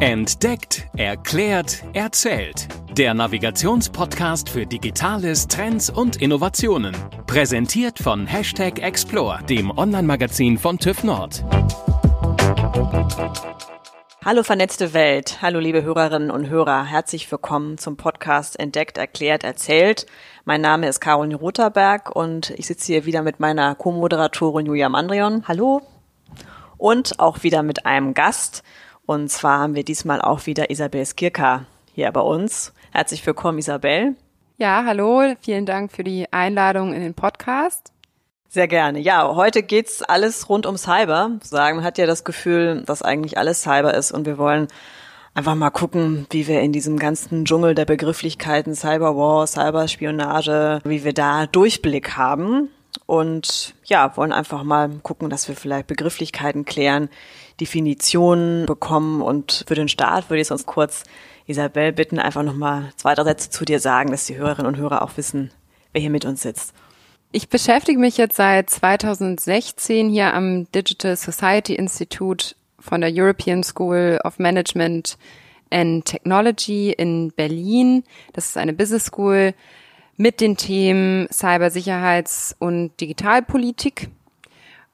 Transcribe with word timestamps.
Entdeckt, 0.00 0.86
erklärt, 0.96 1.82
erzählt. 1.92 2.68
Der 2.92 3.14
Navigationspodcast 3.14 4.48
für 4.48 4.64
Digitales, 4.64 5.48
Trends 5.48 5.90
und 5.90 6.22
Innovationen. 6.22 6.96
Präsentiert 7.26 7.98
von 7.98 8.24
Hashtag 8.24 8.78
Explore, 8.78 9.42
dem 9.42 9.76
Online-Magazin 9.76 10.56
von 10.56 10.78
TÜV 10.78 11.02
Nord. 11.02 11.44
Hallo 14.24 14.44
vernetzte 14.44 14.94
Welt, 14.94 15.42
hallo 15.42 15.58
liebe 15.58 15.82
Hörerinnen 15.82 16.30
und 16.30 16.48
Hörer, 16.48 16.84
herzlich 16.84 17.28
willkommen 17.32 17.76
zum 17.76 17.96
Podcast 17.96 18.56
Entdeckt, 18.60 18.98
Erklärt, 18.98 19.42
Erzählt. 19.42 20.06
Mein 20.44 20.60
Name 20.60 20.88
ist 20.88 21.00
Caroline 21.00 21.34
Rotherberg 21.34 22.14
und 22.14 22.50
ich 22.50 22.68
sitze 22.68 22.92
hier 22.92 23.04
wieder 23.04 23.22
mit 23.22 23.40
meiner 23.40 23.74
Co-Moderatorin 23.74 24.66
Julia 24.66 24.88
Mandrion. 24.88 25.48
Hallo. 25.48 25.82
Und 26.76 27.18
auch 27.18 27.42
wieder 27.42 27.64
mit 27.64 27.84
einem 27.86 28.14
Gast. 28.14 28.62
Und 29.08 29.30
zwar 29.30 29.60
haben 29.60 29.74
wir 29.74 29.84
diesmal 29.84 30.20
auch 30.20 30.44
wieder 30.44 30.68
Isabel 30.68 31.06
Skirka 31.06 31.64
hier 31.94 32.12
bei 32.12 32.20
uns. 32.20 32.74
Herzlich 32.92 33.26
willkommen, 33.26 33.56
Isabel. 33.56 34.16
Ja, 34.58 34.84
hallo, 34.84 35.34
vielen 35.40 35.64
Dank 35.64 35.92
für 35.92 36.04
die 36.04 36.30
Einladung 36.30 36.92
in 36.92 37.00
den 37.00 37.14
Podcast. 37.14 37.90
Sehr 38.50 38.68
gerne. 38.68 38.98
Ja, 38.98 39.34
heute 39.34 39.62
geht's 39.62 40.02
alles 40.02 40.50
rund 40.50 40.66
um 40.66 40.76
Cyber. 40.76 41.38
Sagen, 41.42 41.76
man 41.76 41.86
hat 41.86 41.96
ja 41.96 42.04
das 42.04 42.22
Gefühl, 42.22 42.82
dass 42.84 43.00
eigentlich 43.00 43.38
alles 43.38 43.62
Cyber 43.62 43.94
ist 43.94 44.12
und 44.12 44.26
wir 44.26 44.36
wollen 44.36 44.68
einfach 45.32 45.54
mal 45.54 45.70
gucken, 45.70 46.26
wie 46.28 46.46
wir 46.46 46.60
in 46.60 46.72
diesem 46.72 46.98
ganzen 46.98 47.46
Dschungel 47.46 47.74
der 47.74 47.86
Begrifflichkeiten 47.86 48.74
Cyberwar, 48.74 49.46
Cyberspionage, 49.46 50.80
wie 50.84 51.02
wir 51.02 51.14
da 51.14 51.46
Durchblick 51.46 52.18
haben. 52.18 52.68
Und 53.08 53.74
ja, 53.84 54.14
wollen 54.18 54.32
einfach 54.32 54.64
mal 54.64 54.90
gucken, 55.02 55.30
dass 55.30 55.48
wir 55.48 55.56
vielleicht 55.56 55.86
Begrifflichkeiten 55.86 56.66
klären, 56.66 57.08
Definitionen 57.58 58.66
bekommen. 58.66 59.22
Und 59.22 59.64
für 59.66 59.74
den 59.74 59.88
Start 59.88 60.28
würde 60.28 60.42
ich 60.42 60.48
sonst 60.48 60.66
kurz 60.66 61.04
Isabel 61.46 61.94
bitten, 61.94 62.18
einfach 62.18 62.42
nochmal 62.42 62.92
zwei, 62.96 63.14
drei 63.14 63.24
Sätze 63.24 63.48
zu 63.48 63.64
dir 63.64 63.80
sagen, 63.80 64.10
dass 64.10 64.26
die 64.26 64.36
Hörerinnen 64.36 64.66
und 64.66 64.76
Hörer 64.76 65.00
auch 65.00 65.16
wissen, 65.16 65.50
wer 65.94 66.02
hier 66.02 66.10
mit 66.10 66.26
uns 66.26 66.42
sitzt. 66.42 66.74
Ich 67.32 67.48
beschäftige 67.48 67.98
mich 67.98 68.18
jetzt 68.18 68.36
seit 68.36 68.68
2016 68.68 70.10
hier 70.10 70.34
am 70.34 70.70
Digital 70.72 71.16
Society 71.16 71.76
Institute 71.76 72.56
von 72.78 73.00
der 73.00 73.10
European 73.10 73.64
School 73.64 74.20
of 74.22 74.38
Management 74.38 75.16
and 75.70 76.04
Technology 76.04 76.92
in 76.92 77.32
Berlin. 77.34 78.04
Das 78.34 78.48
ist 78.48 78.58
eine 78.58 78.74
Business 78.74 79.06
School 79.06 79.54
mit 80.18 80.40
den 80.40 80.56
Themen 80.56 81.28
Cybersicherheits- 81.28 82.54
und 82.58 83.00
Digitalpolitik. 83.00 84.10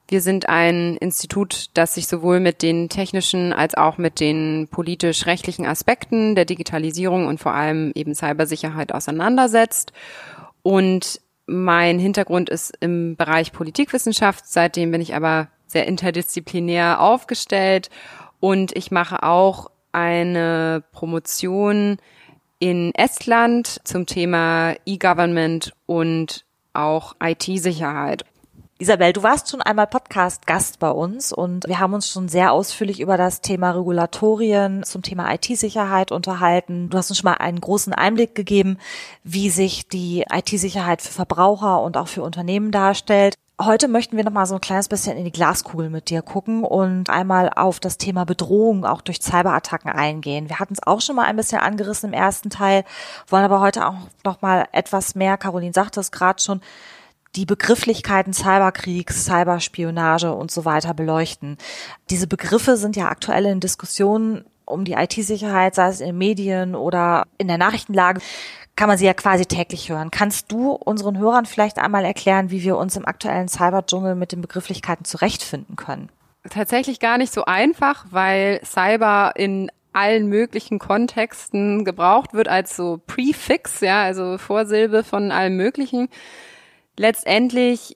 Wir 0.07 0.21
sind 0.21 0.51
ein 0.51 0.99
Institut, 0.99 1.71
das 1.73 1.95
sich 1.95 2.07
sowohl 2.07 2.41
mit 2.41 2.61
den 2.61 2.91
technischen 2.91 3.55
als 3.55 3.75
auch 3.75 3.97
mit 3.97 4.21
den 4.21 4.69
politisch-rechtlichen 4.71 5.65
Aspekten 5.65 6.35
der 6.35 6.45
Digitalisierung 6.45 7.27
und 7.27 7.41
vor 7.41 7.55
allem 7.55 7.91
eben 7.95 8.15
Cybersicherheit 8.15 8.93
auseinandersetzt. 8.93 9.93
Und 10.63 11.23
mein 11.47 11.99
Hintergrund 11.99 12.51
ist 12.51 12.77
im 12.81 13.17
Bereich 13.17 13.53
Politikwissenschaft. 13.53 14.45
Seitdem 14.47 14.91
bin 14.91 15.01
ich 15.01 15.15
aber 15.15 15.49
sehr 15.67 15.87
interdisziplinär 15.87 17.01
aufgestellt 17.01 17.89
und 18.41 18.77
ich 18.77 18.91
mache 18.91 19.23
auch 19.23 19.71
eine 19.91 20.85
Promotion 20.93 21.97
in 22.65 22.95
Estland 22.95 23.83
zum 23.85 24.07
Thema 24.07 24.75
E-Government 24.87 25.75
und 25.85 26.47
auch 26.73 27.15
IT-Sicherheit. 27.23 28.25
Isabel, 28.79 29.13
du 29.13 29.23
warst 29.23 29.51
schon 29.51 29.61
einmal 29.61 29.87
Podcast-Gast 29.87 30.79
bei 30.79 30.91
uns 30.91 31.31
und 31.31 31.69
wir 31.69 31.79
haben 31.79 31.93
uns 31.93 32.09
schon 32.09 32.31
sehr 32.31 32.53
ausführlich 32.53 33.01
über 33.01 33.19
das 33.19 33.43
Thema 33.43 33.73
Regulatorien 33.73 34.83
zum 34.83 35.03
Thema 35.03 35.31
IT-Sicherheit 35.35 36.11
unterhalten. 36.11 36.89
Du 36.89 36.97
hast 36.97 37.11
uns 37.11 37.19
schon 37.19 37.31
mal 37.31 37.37
einen 37.37 37.61
großen 37.61 37.93
Einblick 37.93 38.35
gegeben, 38.35 38.79
wie 39.25 39.51
sich 39.51 39.87
die 39.87 40.25
IT-Sicherheit 40.33 41.03
für 41.03 41.13
Verbraucher 41.13 41.83
und 41.83 41.99
auch 41.99 42.09
für 42.09 42.23
Unternehmen 42.23 42.71
darstellt. 42.71 43.35
Heute 43.63 43.87
möchten 43.87 44.17
wir 44.17 44.25
noch 44.25 44.33
mal 44.33 44.47
so 44.47 44.57
ein 44.57 44.61
kleines 44.61 44.89
bisschen 44.89 45.17
in 45.17 45.25
die 45.25 45.31
Glaskugel 45.31 45.89
mit 45.89 46.11
dir 46.11 46.23
gucken 46.23 46.65
und 46.65 47.09
einmal 47.09 47.51
auf 47.55 47.79
das 47.79 47.99
Thema 47.99 48.25
Bedrohung 48.25 48.85
auch 48.85 49.01
durch 49.01 49.23
Cyberattacken 49.23 49.93
eingehen. 49.93 50.49
Wir 50.49 50.59
hatten 50.59 50.75
es 50.75 50.83
auch 50.85 51.01
schon 51.01 51.15
mal 51.15 51.27
ein 51.27 51.37
bisschen 51.37 51.61
angerissen 51.61 52.09
im 52.09 52.15
ersten 52.15 52.51
Teil, 52.51 52.83
wollen 53.29 53.45
aber 53.45 53.61
heute 53.61 53.87
auch 53.87 53.95
noch 54.25 54.43
mal 54.43 54.67
etwas 54.73 55.15
mehr, 55.15 55.37
Caroline 55.37 55.73
sagte 55.73 56.01
es 56.01 56.11
gerade 56.11 56.43
schon, 56.43 56.63
die 57.37 57.47
Begrifflichkeiten 57.47 58.33
Cyberkriegs, 58.33 59.25
Cyberspionage 59.25 60.33
und 60.33 60.51
so 60.51 60.65
weiter 60.65 60.93
beleuchten. 60.93 61.57
Diese 62.11 62.27
Begriffe 62.27 62.77
sind 62.77 62.97
ja 62.97 63.07
aktuell 63.07 63.47
in 63.47 63.61
Diskussionen 63.61 64.45
um 64.67 64.85
die 64.85 64.93
IT-Sicherheit, 64.93 65.75
sei 65.75 65.89
es 65.89 66.01
in 66.01 66.07
den 66.07 66.19
Medien 66.19 66.75
oder 66.75 67.25
in 67.39 67.49
der 67.49 67.59
Nachrichtenlage 67.59 68.21
kann 68.77 68.89
man 68.89 68.99
sie 68.99 69.07
ja 69.07 69.15
quasi 69.15 69.47
täglich 69.47 69.89
hören. 69.89 70.11
Kannst 70.11 70.51
du 70.51 70.73
unseren 70.73 71.19
Hörern 71.19 71.47
vielleicht 71.47 71.79
einmal 71.79 72.05
erklären, 72.05 72.51
wie 72.51 72.63
wir 72.63 72.77
uns 72.77 72.97
im 72.97 73.07
aktuellen 73.07 73.49
Cyber-Dschungel 73.49 74.15
mit 74.15 74.33
den 74.33 74.41
Begrifflichkeiten 74.41 75.05
zurechtfinden 75.05 75.77
können? 75.77 76.09
Tatsächlich 76.51 77.01
gar 77.01 77.17
nicht 77.17 77.33
so 77.33 77.45
einfach, 77.45 78.07
weil 78.11 78.61
Cyber 78.65 79.33
in 79.37 79.71
allen 79.93 80.27
möglichen 80.27 80.81
Kontexten 80.81 81.85
gebraucht 81.85 82.35
wird 82.35 82.49
als 82.49 82.75
so 82.75 83.01
Prefix, 83.07 83.81
ja, 83.81 84.03
also 84.03 84.39
Vorsilbe 84.39 85.05
von 85.05 85.31
allem 85.31 85.57
Möglichen. 85.57 86.09
Letztendlich 86.97 87.95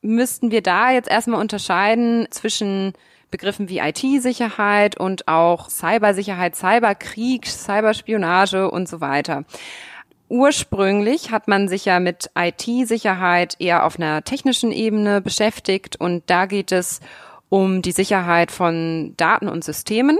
müssten 0.00 0.52
wir 0.52 0.62
da 0.62 0.92
jetzt 0.92 1.10
erstmal 1.10 1.40
unterscheiden 1.40 2.28
zwischen 2.30 2.92
Begriffen 3.34 3.68
wie 3.68 3.80
IT-Sicherheit 3.80 4.96
und 4.96 5.26
auch 5.26 5.68
Cybersicherheit, 5.68 6.54
Cyberkrieg, 6.54 7.46
Cyberspionage 7.48 8.70
und 8.70 8.88
so 8.88 9.00
weiter. 9.00 9.42
Ursprünglich 10.28 11.32
hat 11.32 11.48
man 11.48 11.66
sich 11.66 11.84
ja 11.84 11.98
mit 11.98 12.30
IT-Sicherheit 12.38 13.56
eher 13.58 13.86
auf 13.86 13.98
einer 13.98 14.22
technischen 14.22 14.70
Ebene 14.70 15.20
beschäftigt 15.20 15.96
und 15.96 16.22
da 16.26 16.46
geht 16.46 16.70
es 16.70 17.00
um 17.48 17.82
die 17.82 17.90
Sicherheit 17.90 18.52
von 18.52 19.14
Daten 19.16 19.48
und 19.48 19.64
Systemen. 19.64 20.16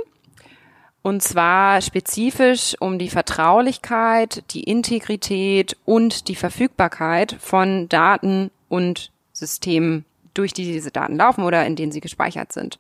Und 1.03 1.23
zwar 1.23 1.83
spezifisch 1.83 2.75
um 2.81 2.99
die 2.99 3.11
Vertraulichkeit, 3.11 4.43
die 4.51 4.65
Integrität 4.65 5.77
und 5.85 6.27
die 6.27 6.35
Verfügbarkeit 6.35 7.37
von 7.39 7.89
Daten 7.89 8.51
und 8.69 9.13
Systemen, 9.33 10.05
durch 10.35 10.53
die 10.53 10.65
diese 10.65 10.91
Daten 10.91 11.17
laufen 11.17 11.45
oder 11.45 11.65
in 11.67 11.77
denen 11.77 11.93
sie 11.93 12.01
gespeichert 12.01 12.53
sind. 12.53 12.79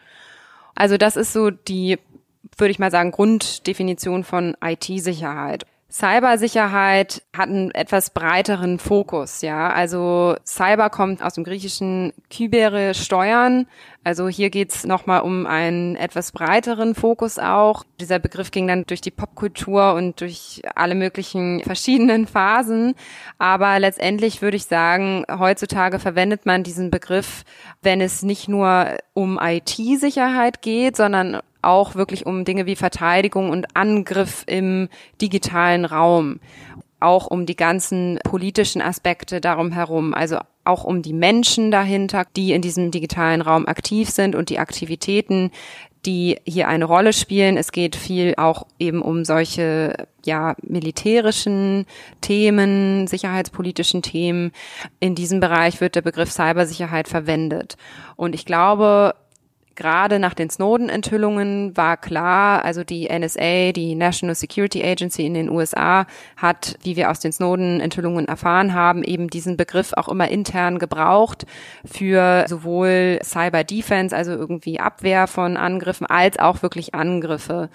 Also 0.75 0.97
das 0.97 1.16
ist 1.16 1.32
so 1.32 1.50
die, 1.50 1.98
würde 2.56 2.70
ich 2.70 2.78
mal 2.78 2.91
sagen, 2.91 3.12
Grunddefinition 3.12 4.25
von 4.25 4.56
IT-Sicherheit. 4.62 5.66
Cybersicherheit 5.94 7.22
hat 7.37 7.49
einen 7.49 7.71
etwas 7.71 8.10
breiteren 8.10 8.81
Fokus, 8.81 9.43
ja. 9.43 9.71
Also 9.71 10.34
Cyber 10.44 10.91
kommt 10.91 11.22
aus 11.22 11.34
dem 11.34 11.44
griechischen 11.44 12.12
Kybere 12.31 12.94
steuern. 12.94 13.69
Also 14.03 14.28
hier 14.28 14.50
geht's 14.50 14.84
nochmal 14.84 15.21
um 15.21 15.47
einen 15.47 15.94
etwas 15.94 16.33
breiteren 16.33 16.97
Fokus 16.97 17.38
auch. 17.38 17.84
Dieser 18.00 18.19
Begriff 18.19 18.50
ging 18.50 18.66
dann 18.66 18.83
durch 18.88 19.03
die 19.03 19.12
Popkultur 19.12 19.94
und 19.94 20.21
durch 20.21 20.62
alle 20.75 20.97
möglichen 20.97 21.60
verschiedenen 21.65 22.27
Phasen. 22.27 22.97
Aber 23.38 23.78
letztendlich 23.78 24.43
würde 24.43 24.56
ich 24.56 24.65
sagen, 24.65 25.25
heutzutage 25.31 26.00
verwendet 26.00 26.44
man 26.44 26.65
diesen 26.65 26.91
Begriff, 26.91 27.44
wenn 27.83 28.00
es 28.00 28.25
nicht 28.25 28.49
nur 28.49 28.97
um 29.12 29.38
IT-Sicherheit 29.41 30.60
geht, 30.60 30.97
sondern 30.97 31.41
auch 31.65 31.95
wirklich 31.95 32.27
um 32.27 32.45
Dinge 32.45 32.67
wie 32.67 32.77
Verteidigung 32.77 33.51
und 33.51 33.77
Angriff 33.77 34.45
im 34.47 34.89
digitalen 35.21 35.85
Raum 35.85 36.41
auch 37.01 37.27
um 37.27 37.45
die 37.45 37.57
ganzen 37.57 38.19
politischen 38.25 38.81
Aspekte 38.81 39.41
darum 39.41 39.73
herum, 39.73 40.15
also 40.15 40.39
auch 40.65 40.85
um 40.85 41.03
die 41.03 41.13
Menschen 41.13 41.71
dahinter, 41.71 42.25
die 42.35 42.53
in 42.53 42.63
diesem 42.63 42.91
digitalen 42.91 43.43
Raum 43.43 43.67
aktiv 43.67 44.09
sind 44.09 44.35
und 44.35 44.49
die 44.49 44.59
Aktivitäten, 44.59 45.51
die 46.07 46.39
hier 46.45 46.69
eine 46.69 46.85
Rolle 46.87 47.13
spielen. 47.13 47.57
Es 47.57 47.73
geht 47.73 47.97
viel 47.97 48.34
auch 48.37 48.67
eben 48.78 49.03
um 49.03 49.25
solche 49.25 50.07
ja 50.25 50.55
militärischen 50.63 51.87
Themen, 52.21 53.07
sicherheitspolitischen 53.07 54.03
Themen. 54.03 54.53
In 55.01 55.15
diesem 55.15 55.41
Bereich 55.41 55.81
wird 55.81 55.97
der 55.97 56.03
Begriff 56.03 56.31
Cybersicherheit 56.31 57.09
verwendet. 57.09 57.77
Und 58.17 58.34
ich 58.34 58.47
glaube, 58.47 59.15
Gerade 59.76 60.21
nach 60.21 60.34
den 60.34 60.50
Snowden-Enthüllungen 60.50 61.76
war 61.76 61.97
klar, 61.97 62.65
also 62.65 62.84
die 62.84 63.09
NSA, 63.09 63.72
die 63.72 63.97
National 63.97 64.36
Security 64.36 64.84
Agency 64.84 65.26
in 65.26 65.34
den 65.34 65.50
USA, 65.50 66.06
hat, 66.36 66.76
wie 66.82 66.94
wir 66.94 67.10
aus 67.10 67.18
den 67.18 67.32
Snowden-Enthüllungen 67.32 68.26
erfahren 68.26 68.72
haben, 68.72 69.03
eben 69.03 69.28
diesen 69.28 69.56
Begriff 69.56 69.92
auch 69.94 70.09
immer 70.09 70.28
intern 70.28 70.78
gebraucht 70.78 71.44
für 71.84 72.44
sowohl 72.47 73.18
Cyber 73.24 73.65
Defense, 73.65 74.15
also 74.16 74.32
irgendwie 74.32 74.78
Abwehr 74.78 75.26
von 75.26 75.56
Angriffen, 75.56 76.06
als 76.06 76.38
auch 76.38 76.62
wirklich 76.62 76.94
Angriffe. 76.94 77.68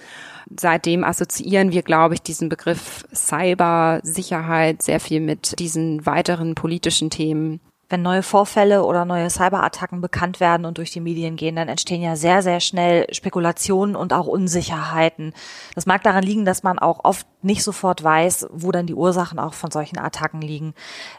Seitdem 0.58 1.04
assoziieren 1.04 1.74
wir, 1.74 1.84
glaube 1.84 2.14
ich, 2.14 2.22
diesen 2.22 2.48
Begriff 2.48 3.06
Cyber-Sicherheit 3.14 4.82
sehr 4.82 5.02
viel 5.02 5.20
mit 5.20 5.60
diesen 5.60 6.06
weiteren 6.06 6.56
politischen 6.56 7.10
Themen. 7.10 7.60
Wenn 7.90 8.04
neue 8.04 8.24
Vorfälle 8.24 8.84
oder 8.84 9.04
neue 9.04 9.30
Cyberattacken 9.30 10.00
bekannt 10.00 10.40
werden 10.40 10.66
und 10.66 10.78
durch 10.78 10.92
die 10.92 11.00
Medien 11.00 11.36
gehen, 11.36 11.56
dann 11.56 11.68
entstehen 11.68 12.02
ja 12.02 12.16
sehr, 12.16 12.44
sehr 12.44 12.60
schnell 12.60 13.12
Spekulationen 13.14 13.96
und 13.96 14.14
auch 14.14 14.28
Unsicherheiten. 14.28 15.34
Das 15.74 15.88
mag 15.88 16.04
daran 16.04 16.24
liegen, 16.24 16.46
dass 16.46 16.62
man 16.62 16.78
auch 16.78 17.04
oft 17.04 17.26
nicht 17.42 17.64
sofort 17.64 18.04
weiß, 18.04 18.48
wo 18.52 18.72
dann 18.72 18.86
die 18.86 18.94
Ursachen 18.94 19.40
auch 19.40 19.54
von 19.54 19.72
solchen 19.72 19.98
Attacken 19.98 20.42
liegen. 20.42 20.74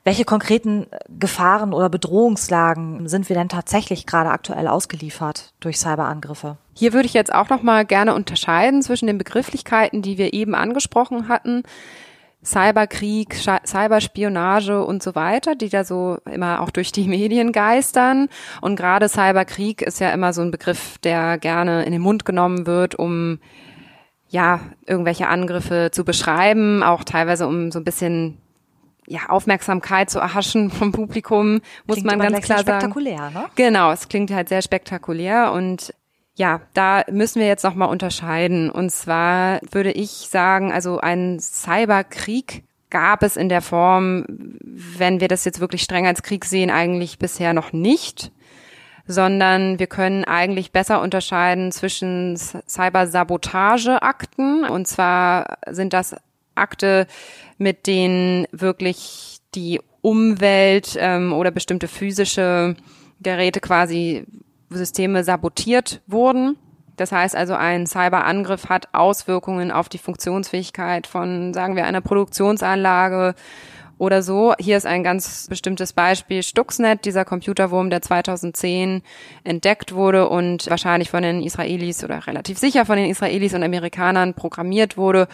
Welche 0.05 0.25
konkreten 0.25 0.87
Gefahren 1.09 1.73
oder 1.73 1.89
Bedrohungslagen 1.89 3.09
sind 3.09 3.29
wir 3.29 3.37
denn 3.37 3.49
tatsächlich 3.49 4.07
gerade 4.07 4.31
aktuell 4.31 4.69
ausgeliefert 4.69 5.53
durch 5.61 5.79
Cyberangriffe? 5.79 6.57
Hier 6.75 6.93
würde 6.93 7.07
ich 7.07 7.15
jetzt 7.15 7.35
auch 7.35 7.49
noch 7.49 7.63
mal 7.63 7.85
gerne 7.85 8.15
unterscheiden 8.15 8.83
zwischen 8.83 9.07
den 9.07 9.19
Begrifflichkeiten, 9.19 10.03
die 10.03 10.19
wir 10.19 10.33
eben 10.33 10.55
angesprochen 10.55 11.29
hatten. 11.29 11.65
Cyberkrieg, 12.45 13.35
Cyberspionage 13.35 14.83
und 14.83 15.03
so 15.03 15.15
weiter, 15.15 15.55
die 15.55 15.69
da 15.69 15.85
so 15.85 16.19
immer 16.31 16.61
auch 16.61 16.71
durch 16.71 16.93
die 16.93 17.09
Medien 17.09 17.53
geistern. 17.53 18.29
Und 18.61 18.77
gerade 18.77 19.09
Cyberkrieg 19.09 19.83
ist 19.83 20.01
ja 20.01 20.11
immer 20.11 20.33
so 20.33 20.43
ein 20.43 20.51
Begriff, 20.51 20.99
der 20.99 21.39
gerne 21.39 21.85
in 21.85 21.93
den 21.93 22.03
Mund 22.03 22.25
genommen 22.25 22.67
wird, 22.67 22.95
um 22.95 23.39
ja 24.29 24.61
irgendwelche 24.87 25.29
Angriffe 25.29 25.91
zu 25.93 26.05
beschreiben, 26.05 26.83
auch 26.83 27.05
teilweise 27.05 27.47
um 27.47 27.73
so 27.73 27.81
ein 27.81 27.85
bisschen 27.85 28.39
ja, 29.07 29.29
Aufmerksamkeit 29.29 30.09
zu 30.09 30.21
erhaschen 30.21 30.71
vom 30.71 30.93
Publikum, 30.93 31.61
muss 31.87 31.97
klingt 31.97 32.07
man 32.07 32.21
ganz 32.21 32.45
klar 32.45 32.59
sagen. 32.59 32.93
Spektakulär, 32.93 33.31
ne? 33.31 33.47
Genau, 33.57 33.91
es 33.91 34.09
klingt 34.09 34.31
halt 34.31 34.49
sehr 34.49 34.63
spektakulär 34.63 35.51
und 35.53 35.93
ja, 36.41 36.61
da 36.73 37.05
müssen 37.11 37.39
wir 37.39 37.47
jetzt 37.47 37.65
nochmal 37.65 37.91
unterscheiden. 37.91 38.71
Und 38.71 38.89
zwar 38.89 39.61
würde 39.73 39.93
ich 39.93 40.29
sagen, 40.31 40.73
also 40.73 40.99
ein 40.99 41.39
Cyberkrieg 41.39 42.63
gab 42.89 43.23
es 43.23 43.37
in 43.37 43.51
der 43.51 43.61
Form, 43.61 44.25
wenn 44.27 45.21
wir 45.21 45.29
das 45.29 45.45
jetzt 45.45 45.61
wirklich 45.61 45.83
streng 45.83 46.07
als 46.07 46.23
Krieg 46.23 46.47
sehen, 46.47 46.71
eigentlich 46.71 47.19
bisher 47.19 47.53
noch 47.53 47.75
nicht, 47.75 48.33
sondern 49.07 49.79
wir 49.79 49.87
können 49.87 50.25
eigentlich 50.25 50.73
besser 50.73 51.03
unterscheiden 51.03 51.73
zwischen 51.73 52.39
Cybersabotageakten. 52.39 54.65
Und 54.65 54.89
zwar 54.89 55.59
sind 55.67 55.93
das 55.93 56.17
Akte, 56.55 57.07
mit 57.59 57.87
denen 57.87 58.47
wirklich 58.51 59.41
die 59.55 59.79
Umwelt 60.01 60.97
ähm, 60.99 61.35
oder 61.35 61.51
bestimmte 61.51 61.87
physische 61.87 62.77
Geräte 63.21 63.61
quasi 63.61 64.25
Systeme 64.71 65.25
sabotiert 65.25 66.03
wurden. 66.07 66.57
Das 66.97 67.13
heißt 67.13 67.35
also, 67.35 67.55
ein 67.55 67.87
Cyberangriff 67.87 68.69
hat 68.69 68.89
Auswirkungen 68.93 69.73
auf 69.73 69.89
die 69.89 69.99
Funktionsfähigkeit 69.99 71.07
von, 71.07 71.55
sagen 71.55 71.77
wir, 71.77 71.87
einer 71.87 72.03
Produktionsanlage 72.03 73.35
oder 74.01 74.23
so. 74.23 74.55
Hier 74.59 74.77
ist 74.77 74.87
ein 74.87 75.05
ganz 75.05 75.47
bestimmtes 75.49 75.93
Beispiel 75.93 76.43
Stuxnet, 76.43 77.05
dieser 77.05 77.25
Computerwurm, 77.25 77.91
der 77.91 78.03
2010 78.03 79.03
entdeckt 79.45 79.95
wurde 79.95 80.29
und 80.29 80.69
wahrscheinlich 80.71 81.11
von 81.11 81.23
den 81.23 81.43
Israelis 81.43 82.03
oder 82.03 82.27
relativ 82.27 82.59
sicher 82.59 82.85
von 82.87 82.97
den 82.97 83.09
Israelis 83.11 83.55
und 83.55 83.63
Amerikanern 83.63 84.35
programmiert 84.35 84.97
wurde. 84.97 85.29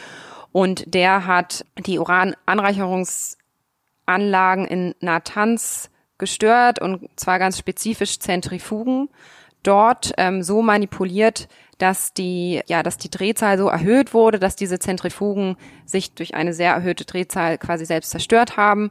Und 0.52 0.94
der 0.94 1.26
hat 1.26 1.64
die 1.78 1.98
Urananreicherungsanlagen 1.98 4.66
in 4.66 4.94
Natanz 5.00 5.88
gestört 6.18 6.80
und 6.80 7.08
zwar 7.16 7.38
ganz 7.38 7.58
spezifisch 7.58 8.18
Zentrifugen 8.18 9.08
dort 9.62 10.12
ähm, 10.16 10.42
so 10.42 10.62
manipuliert, 10.62 11.48
dass 11.78 12.12
die, 12.12 12.62
ja, 12.66 12.82
dass 12.82 12.96
die 12.96 13.10
Drehzahl 13.10 13.58
so 13.58 13.68
erhöht 13.68 14.14
wurde, 14.14 14.38
dass 14.38 14.56
diese 14.56 14.78
Zentrifugen 14.78 15.56
sich 15.84 16.14
durch 16.14 16.34
eine 16.34 16.54
sehr 16.54 16.72
erhöhte 16.72 17.04
Drehzahl 17.04 17.58
quasi 17.58 17.84
selbst 17.84 18.10
zerstört 18.10 18.56
haben. 18.56 18.90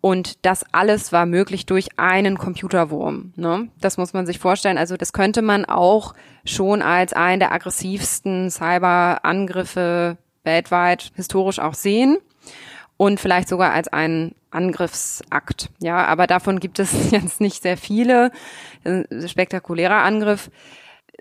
Und 0.00 0.44
das 0.44 0.64
alles 0.72 1.12
war 1.12 1.26
möglich 1.26 1.64
durch 1.64 1.98
einen 1.98 2.36
Computerwurm. 2.36 3.32
Ne? 3.36 3.68
Das 3.80 3.98
muss 3.98 4.12
man 4.12 4.26
sich 4.26 4.38
vorstellen. 4.40 4.78
Also 4.78 4.96
das 4.96 5.12
könnte 5.12 5.42
man 5.42 5.64
auch 5.64 6.14
schon 6.44 6.82
als 6.82 7.12
einen 7.12 7.38
der 7.38 7.52
aggressivsten 7.52 8.50
Cyberangriffe 8.50 10.18
weltweit 10.42 11.12
historisch 11.14 11.60
auch 11.60 11.74
sehen 11.74 12.18
und 13.02 13.18
vielleicht 13.18 13.48
sogar 13.48 13.72
als 13.72 13.88
einen 13.88 14.36
Angriffsakt. 14.52 15.70
Ja, 15.80 16.06
aber 16.06 16.28
davon 16.28 16.60
gibt 16.60 16.78
es 16.78 16.92
jetzt 17.10 17.40
nicht 17.40 17.60
sehr 17.60 17.76
viele. 17.76 18.30
Spektakulärer 19.26 20.04
Angriff. 20.04 20.52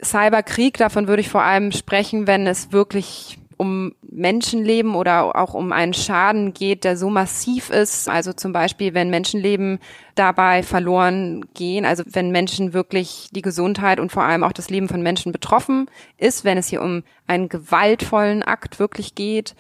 Cyberkrieg, 0.04 0.78
davon 0.78 1.08
würde 1.08 1.22
ich 1.22 1.30
vor 1.30 1.42
allem 1.42 1.72
sprechen, 1.72 2.28
wenn 2.28 2.46
es 2.46 2.72
wirklich 2.72 3.40
um 3.62 3.94
Menschenleben 4.02 4.96
oder 4.96 5.36
auch 5.36 5.54
um 5.54 5.72
einen 5.72 5.94
Schaden 5.94 6.52
geht, 6.52 6.84
der 6.84 6.98
so 6.98 7.12
massiv 7.12 7.70
ist. 7.70 8.10
Also 8.10 8.34
zum 8.34 8.54
Beispiel, 8.54 8.96
wenn 8.96 9.12
Menschenleben 9.12 9.78
dabei 10.16 10.64
verloren 10.64 11.46
gehen, 11.54 11.86
also 11.86 12.04
wenn 12.08 12.32
Menschen 12.32 12.74
wirklich 12.74 13.30
die 13.32 13.44
Gesundheit 13.44 14.00
und 14.00 14.12
vor 14.12 14.24
allem 14.24 14.44
auch 14.44 14.52
das 14.52 14.72
Leben 14.72 14.90
von 14.90 15.04
Menschen 15.04 15.32
betroffen 15.32 15.92
ist, 16.18 16.44
wenn 16.44 16.58
es 16.58 16.70
hier 16.70 16.82
um 16.82 17.04
einen 17.28 17.50
gewaltvollen 17.50 18.42
Akt 18.42 18.80
wirklich 18.80 19.14
geht. 19.14 19.54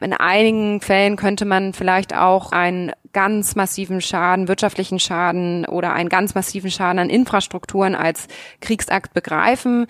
In 0.00 0.12
einigen 0.12 0.80
Fällen 0.80 1.16
könnte 1.16 1.44
man 1.44 1.72
vielleicht 1.72 2.14
auch 2.14 2.52
einen 2.52 2.92
ganz 3.12 3.56
massiven 3.56 4.00
Schaden, 4.00 4.46
wirtschaftlichen 4.46 5.00
Schaden 5.00 5.64
oder 5.64 5.94
einen 5.94 6.08
ganz 6.08 6.36
massiven 6.36 6.70
Schaden 6.70 7.00
an 7.00 7.10
Infrastrukturen 7.10 7.96
als 7.96 8.28
Kriegsakt 8.60 9.14
begreifen 9.14 9.88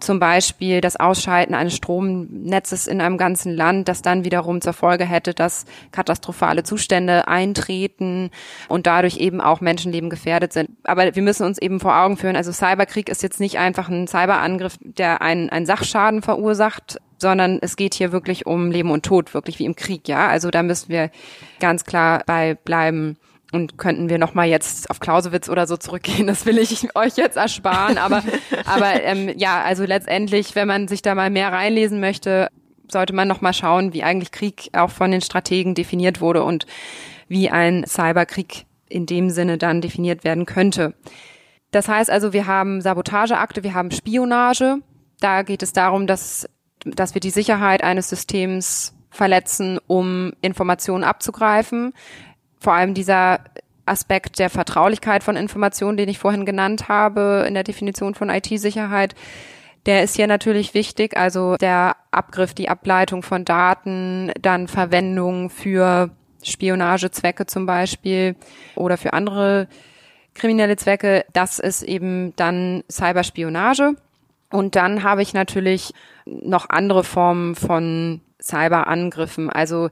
zum 0.00 0.20
Beispiel 0.20 0.80
das 0.80 0.96
Ausschalten 0.96 1.54
eines 1.54 1.74
Stromnetzes 1.76 2.86
in 2.86 3.00
einem 3.00 3.18
ganzen 3.18 3.54
Land, 3.54 3.88
das 3.88 4.02
dann 4.02 4.24
wiederum 4.24 4.60
zur 4.60 4.72
Folge 4.72 5.04
hätte, 5.04 5.34
dass 5.34 5.64
katastrophale 5.92 6.62
Zustände 6.62 7.28
eintreten 7.28 8.30
und 8.68 8.86
dadurch 8.86 9.16
eben 9.18 9.40
auch 9.40 9.60
Menschenleben 9.60 10.10
gefährdet 10.10 10.52
sind. 10.52 10.70
Aber 10.84 11.14
wir 11.14 11.22
müssen 11.22 11.44
uns 11.44 11.58
eben 11.58 11.80
vor 11.80 11.96
Augen 11.96 12.16
führen, 12.16 12.36
also 12.36 12.52
Cyberkrieg 12.52 13.08
ist 13.08 13.22
jetzt 13.22 13.40
nicht 13.40 13.58
einfach 13.58 13.88
ein 13.88 14.06
Cyberangriff, 14.06 14.78
der 14.80 15.22
einen, 15.22 15.50
einen 15.50 15.66
Sachschaden 15.66 16.22
verursacht, 16.22 16.98
sondern 17.18 17.58
es 17.60 17.76
geht 17.76 17.94
hier 17.94 18.12
wirklich 18.12 18.46
um 18.46 18.70
Leben 18.70 18.90
und 18.90 19.04
Tod, 19.04 19.34
wirklich 19.34 19.58
wie 19.58 19.64
im 19.64 19.76
Krieg, 19.76 20.08
ja. 20.08 20.28
Also 20.28 20.50
da 20.50 20.62
müssen 20.62 20.88
wir 20.88 21.10
ganz 21.60 21.84
klar 21.84 22.22
bei 22.26 22.54
bleiben. 22.54 23.16
Und 23.50 23.78
könnten 23.78 24.10
wir 24.10 24.18
noch 24.18 24.34
mal 24.34 24.46
jetzt 24.46 24.90
auf 24.90 25.00
Clausewitz 25.00 25.48
oder 25.48 25.66
so 25.66 25.78
zurückgehen, 25.78 26.26
das 26.26 26.44
will 26.44 26.58
ich 26.58 26.94
euch 26.94 27.16
jetzt 27.16 27.38
ersparen. 27.38 27.96
Aber, 27.96 28.22
aber 28.66 29.02
ähm, 29.02 29.32
ja, 29.36 29.62
also 29.62 29.84
letztendlich, 29.84 30.54
wenn 30.54 30.68
man 30.68 30.86
sich 30.86 31.00
da 31.00 31.14
mal 31.14 31.30
mehr 31.30 31.50
reinlesen 31.50 31.98
möchte, 31.98 32.48
sollte 32.90 33.14
man 33.14 33.28
noch 33.28 33.40
mal 33.40 33.54
schauen, 33.54 33.94
wie 33.94 34.02
eigentlich 34.02 34.32
Krieg 34.32 34.68
auch 34.72 34.90
von 34.90 35.10
den 35.10 35.22
Strategen 35.22 35.74
definiert 35.74 36.20
wurde 36.20 36.42
und 36.44 36.66
wie 37.28 37.50
ein 37.50 37.84
Cyberkrieg 37.86 38.66
in 38.88 39.06
dem 39.06 39.30
Sinne 39.30 39.58
dann 39.58 39.80
definiert 39.80 40.24
werden 40.24 40.46
könnte. 40.46 40.94
Das 41.70 41.88
heißt 41.88 42.10
also, 42.10 42.32
wir 42.32 42.46
haben 42.46 42.80
Sabotageakte, 42.80 43.62
wir 43.62 43.74
haben 43.74 43.90
Spionage. 43.90 44.78
Da 45.20 45.42
geht 45.42 45.62
es 45.62 45.72
darum, 45.72 46.06
dass, 46.06 46.48
dass 46.84 47.14
wir 47.14 47.20
die 47.20 47.30
Sicherheit 47.30 47.82
eines 47.82 48.08
Systems 48.08 48.94
verletzen, 49.10 49.78
um 49.86 50.32
Informationen 50.40 51.04
abzugreifen 51.04 51.92
vor 52.60 52.74
allem 52.74 52.94
dieser 52.94 53.40
Aspekt 53.86 54.38
der 54.38 54.50
Vertraulichkeit 54.50 55.22
von 55.22 55.36
Informationen, 55.36 55.96
den 55.96 56.08
ich 56.08 56.18
vorhin 56.18 56.44
genannt 56.44 56.88
habe 56.88 57.44
in 57.48 57.54
der 57.54 57.64
Definition 57.64 58.14
von 58.14 58.28
IT-Sicherheit, 58.28 59.14
der 59.86 60.02
ist 60.02 60.16
hier 60.16 60.26
natürlich 60.26 60.74
wichtig. 60.74 61.16
Also 61.16 61.56
der 61.56 61.96
Abgriff, 62.10 62.52
die 62.52 62.68
Ableitung 62.68 63.22
von 63.22 63.44
Daten, 63.44 64.32
dann 64.40 64.68
Verwendung 64.68 65.50
für 65.50 66.10
Spionagezwecke 66.42 67.46
zum 67.46 67.66
Beispiel 67.66 68.36
oder 68.74 68.96
für 68.96 69.12
andere 69.12 69.68
kriminelle 70.34 70.76
Zwecke, 70.76 71.24
das 71.32 71.58
ist 71.58 71.82
eben 71.82 72.34
dann 72.36 72.84
Cyberspionage. 72.90 73.94
Und 74.50 74.76
dann 74.76 75.02
habe 75.02 75.22
ich 75.22 75.34
natürlich 75.34 75.92
noch 76.24 76.70
andere 76.70 77.04
Formen 77.04 77.54
von 77.54 78.20
Cyberangriffen. 78.40 79.50
Also 79.50 79.90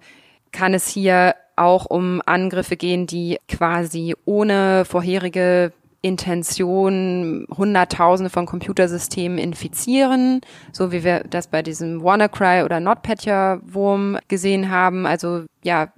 kann 0.53 0.73
es 0.73 0.89
hier 0.89 1.35
auch 1.57 1.87
um 1.87 2.23
Angriffe 2.25 2.77
gehen, 2.77 3.07
die 3.07 3.39
quasi 3.49 4.15
ohne 4.25 4.85
vorherige 4.85 5.73
Intention 6.03 7.47
Hunderttausende 7.57 8.31
von 8.31 8.47
Computersystemen 8.47 9.39
infizieren, 9.39 10.41
so 10.71 10.93
wie 10.93 11.03
wir 11.03 11.25
das 11.29 11.49
bei 11.49 11.63
diesem 11.63 12.03
WannaCry 12.03 12.63
oder 12.63 12.79
NotPetya-Wurm 12.79 14.19
gesehen 14.29 14.71
haben. 14.71 15.07
Also 15.07 15.45
ja, 15.65 15.89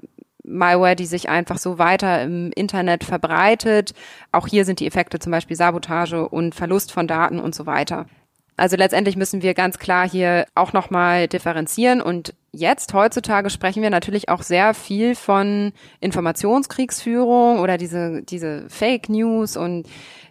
Malware, 0.45 0.97
die 0.97 1.07
sich 1.07 1.29
einfach 1.29 1.59
so 1.59 1.79
weiter 1.79 2.23
im 2.23 2.51
Internet 2.53 3.05
verbreitet. 3.05 3.93
Auch 4.33 4.47
hier 4.47 4.65
sind 4.65 4.81
die 4.81 4.87
Effekte 4.87 5.19
zum 5.19 5.31
Beispiel 5.31 5.57
Sabotage 5.57 6.27
und 6.27 6.55
Verlust 6.55 6.91
von 6.91 7.07
Daten 7.07 7.39
und 7.39 7.55
so 7.55 7.67
weiter. 7.67 8.07
Also 8.59 8.77
letztendlich 8.77 9.17
müssen 9.17 9.41
wir 9.41 9.55
ganz 9.55 9.79
klar 9.79 10.09
hier 10.09 10.45
auch 10.57 10.73
nochmal 10.73 11.29
differenzieren 11.29 12.03
und 12.03 12.35
jetzt, 12.53 12.93
heutzutage, 12.93 13.51
sprechen 13.51 13.83
wir 13.83 13.91
natürlich 13.91 14.29
auch 14.29 14.43
sehr 14.43 14.75
viel 14.75 15.15
von 15.15 15.73
Informationskriegsführung 16.01 17.61
oder 17.61 17.79
diese, 17.79 18.23
diese 18.23 18.69
Fake 18.69 19.09
News 19.09 19.57
und 19.57 19.87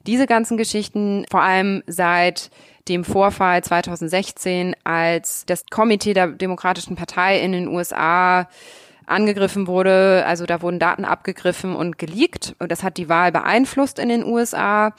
diese 0.05 0.27
ganzen 0.27 0.57
Geschichten, 0.57 1.25
vor 1.31 1.41
allem 1.41 1.83
seit 1.87 2.51
dem 2.89 3.05
Vorfall 3.05 3.63
2016, 3.63 4.75
als 4.83 5.45
das 5.45 5.65
Komitee 5.69 6.13
der 6.13 6.27
Demokratischen 6.27 6.97
Partei 6.97 7.39
in 7.39 7.53
den 7.53 7.69
USA 7.69 8.47
angegriffen 9.05 9.67
wurde. 9.67 10.25
Also 10.25 10.45
da 10.45 10.61
wurden 10.61 10.79
Daten 10.79 11.05
abgegriffen 11.05 11.75
und 11.75 11.97
geleakt. 11.97 12.55
Und 12.59 12.71
das 12.71 12.83
hat 12.83 12.97
die 12.97 13.09
Wahl 13.09 13.31
beeinflusst 13.31 13.99
in 13.99 14.09
den 14.09 14.25
USA. 14.25 14.93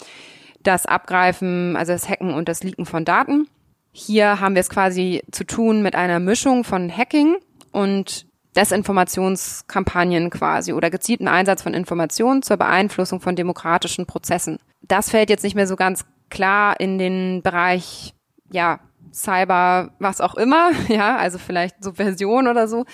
Das 0.68 0.84
Abgreifen, 0.84 1.76
also 1.76 1.92
das 1.92 2.10
Hacken 2.10 2.34
und 2.34 2.46
das 2.46 2.62
Leaken 2.62 2.84
von 2.84 3.06
Daten. 3.06 3.48
Hier 3.90 4.38
haben 4.38 4.54
wir 4.54 4.60
es 4.60 4.68
quasi 4.68 5.22
zu 5.32 5.44
tun 5.44 5.80
mit 5.80 5.94
einer 5.94 6.20
Mischung 6.20 6.62
von 6.62 6.94
Hacking 6.94 7.37
und 7.72 8.26
Desinformationskampagnen 8.54 10.28
quasi 10.28 10.75
oder 10.75 10.90
gezielten 10.90 11.26
Einsatz 11.26 11.62
von 11.62 11.72
Informationen 11.72 12.42
zur 12.42 12.58
Beeinflussung 12.58 13.22
von 13.22 13.34
demokratischen 13.34 14.04
Prozessen. 14.04 14.58
Das 14.82 15.08
fällt 15.08 15.30
jetzt 15.30 15.42
nicht 15.42 15.54
mehr 15.54 15.66
so 15.66 15.75
ganz 15.75 16.04
klar 16.28 16.78
in 16.78 16.98
den 16.98 17.40
Bereich, 17.40 18.12
ja, 18.52 18.80
Cyber, 19.10 19.94
was 19.98 20.20
auch 20.20 20.34
immer, 20.34 20.72
ja, 20.88 21.16
also 21.16 21.38
vielleicht 21.38 21.82
Subversion 21.82 22.46
oder 22.46 22.68
so, 22.68 22.84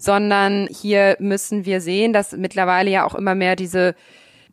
sondern 0.00 0.66
hier 0.68 1.16
müssen 1.20 1.64
wir 1.64 1.80
sehen, 1.80 2.12
dass 2.12 2.32
mittlerweile 2.32 2.90
ja 2.90 3.04
auch 3.04 3.14
immer 3.14 3.36
mehr 3.36 3.54
diese 3.54 3.94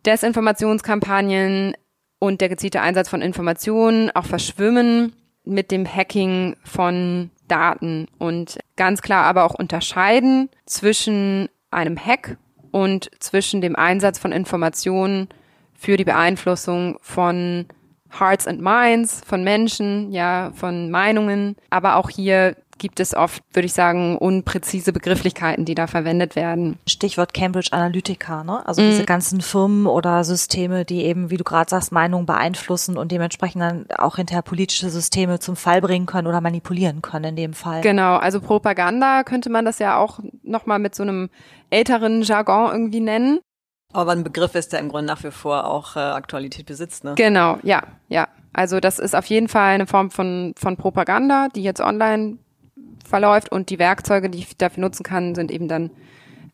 Desinformationskampagnen 0.06 1.74
und 2.20 2.42
der 2.42 2.50
gezielte 2.50 2.82
Einsatz 2.82 3.10
von 3.10 3.22
Informationen 3.22 4.12
auch 4.12 4.26
verschwimmen 4.26 5.14
mit 5.44 5.72
dem 5.72 5.86
Hacking 5.86 6.56
von 6.64 7.32
Daten 7.48 8.08
und 8.18 8.58
ganz 8.76 9.02
klar 9.02 9.26
aber 9.26 9.44
auch 9.44 9.54
unterscheiden 9.54 10.50
zwischen 10.66 11.50
einem 11.72 11.98
Hack 11.98 12.38
und 12.72 13.10
zwischen 13.20 13.62
dem 13.62 13.76
Einsatz 13.76 14.20
von 14.20 14.32
Informationen 14.32 15.30
für 15.74 15.96
die 15.96 16.04
Beeinflussung 16.04 16.98
von 17.02 17.66
Hearts 18.20 18.48
and 18.48 18.62
Minds, 18.62 19.22
von 19.26 19.44
Menschen, 19.44 20.12
ja, 20.12 20.52
von 20.56 20.90
Meinungen. 20.90 21.56
Aber 21.70 21.98
auch 21.98 22.10
hier 22.10 22.56
gibt 22.78 23.00
es 23.00 23.14
oft, 23.14 23.44
würde 23.54 23.66
ich 23.66 23.74
sagen, 23.74 24.18
unpräzise 24.18 24.94
Begrifflichkeiten, 24.94 25.66
die 25.66 25.76
da 25.76 25.88
verwendet 25.88 26.36
werden. 26.36 26.78
Stichwort 26.88 27.34
Cambridge 27.34 27.70
Analytica, 27.72 28.44
ne? 28.44 28.66
Also 28.68 28.82
mhm. 28.82 28.90
diese 28.90 29.06
ganzen 29.06 29.42
Firmen 29.42 29.88
oder 29.88 30.24
Systeme, 30.24 30.86
die 30.86 31.04
eben, 31.04 31.30
wie 31.30 31.38
du 31.38 31.44
gerade 31.44 31.70
sagst, 31.70 31.92
Meinungen 31.92 32.26
beeinflussen 32.26 32.98
und 32.98 33.12
dementsprechend 33.12 33.62
dann 33.62 33.86
auch 33.98 34.18
hinterher 34.18 34.42
politische 34.42 34.90
Systeme 34.90 35.40
zum 35.40 35.56
Fall 35.56 35.82
bringen 35.82 36.06
können 36.06 36.28
oder 36.28 36.42
manipulieren 36.42 37.02
können 37.02 37.26
in 37.26 37.36
dem 37.36 37.54
Fall. 37.54 37.82
Genau, 37.82 38.18
also 38.18 38.42
Propaganda 38.42 39.24
könnte 39.24 39.50
man 39.50 39.66
das 39.66 39.80
ja 39.80 39.98
auch 39.98 40.20
nochmal 40.44 40.80
mit 40.80 40.96
so 40.96 41.04
einem 41.04 41.30
älteren 41.70 42.22
Jargon 42.22 42.72
irgendwie 42.72 43.00
nennen. 43.02 43.40
Aber 43.94 44.12
ein 44.12 44.24
Begriff 44.24 44.54
ist, 44.56 44.74
der 44.74 44.80
im 44.80 44.90
Grunde 44.90 45.08
nach 45.08 45.24
wie 45.24 45.32
vor 45.32 45.66
auch 45.66 45.96
äh, 45.96 46.00
Aktualität 46.00 46.66
besitzt, 46.66 47.04
ne? 47.04 47.14
Genau, 47.16 47.58
ja, 47.64 47.84
ja. 48.10 48.28
Also 48.54 48.80
das 48.80 49.00
ist 49.00 49.16
auf 49.16 49.26
jeden 49.28 49.48
Fall 49.48 49.76
eine 49.76 49.88
Form 49.88 50.10
von, 50.10 50.54
von 50.58 50.78
Propaganda, 50.78 51.48
die 51.50 51.64
jetzt 51.64 51.80
online 51.80 52.40
verläuft 53.08 53.52
und 53.52 53.70
die 53.70 53.80
Werkzeuge, 53.80 54.30
die 54.30 54.40
ich 54.40 54.58
dafür 54.58 54.82
nutzen 54.82 55.04
kann, 55.04 55.36
sind 55.36 55.52
eben 55.52 55.68
dann, 55.68 55.92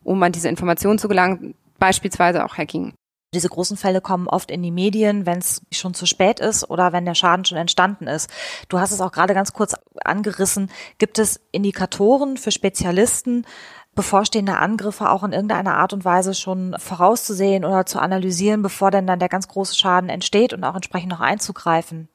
um 0.04 0.22
an 0.24 0.32
diese 0.32 0.50
Informationen 0.50 1.00
zu 1.00 1.08
gelangen, 1.08 1.56
beispielsweise 1.80 2.46
auch 2.46 2.58
Hacking. 2.58 2.94
Diese 3.34 3.50
großen 3.50 3.78
Fälle 3.78 4.00
kommen 4.00 4.28
oft 4.28 4.52
in 4.52 4.62
die 4.62 4.72
Medien, 4.72 5.26
wenn 5.26 5.40
es 5.40 5.64
schon 5.72 5.96
zu 5.96 6.06
spät 6.06 6.40
ist 6.40 6.70
oder 6.70 6.94
wenn 6.94 7.06
der 7.06 7.16
Schaden 7.16 7.46
schon 7.46 7.58
entstanden 7.58 8.06
ist. 8.06 8.30
Du 8.70 8.80
hast 8.80 8.92
es 8.92 9.02
auch 9.02 9.12
gerade 9.12 9.34
ganz 9.34 9.54
kurz 9.54 9.76
angerissen. 10.04 10.70
Gibt 11.00 11.18
es 11.18 11.42
Indikatoren 11.52 12.38
für 12.38 12.52
Spezialisten, 12.52 13.48
bevorstehende 13.96 14.58
Angriffe 14.58 15.10
auch 15.10 15.24
in 15.24 15.34
irgendeiner 15.34 15.78
Art 15.78 15.94
und 15.94 16.06
Weise 16.06 16.36
schon 16.36 16.76
vorauszusehen 16.78 17.66
oder 17.66 17.88
zu 17.88 18.00
analysieren, 18.00 18.62
bevor 18.62 18.92
denn 18.92 19.08
dann 19.08 19.20
der 19.20 19.30
ganz 19.30 19.48
große 19.48 19.76
Schaden 19.76 20.10
entsteht 20.10 20.54
und 20.54 20.64
auch 20.64 20.76
entsprechend 20.76 21.10
noch 21.10 21.22
einzugreifen? 21.22 22.10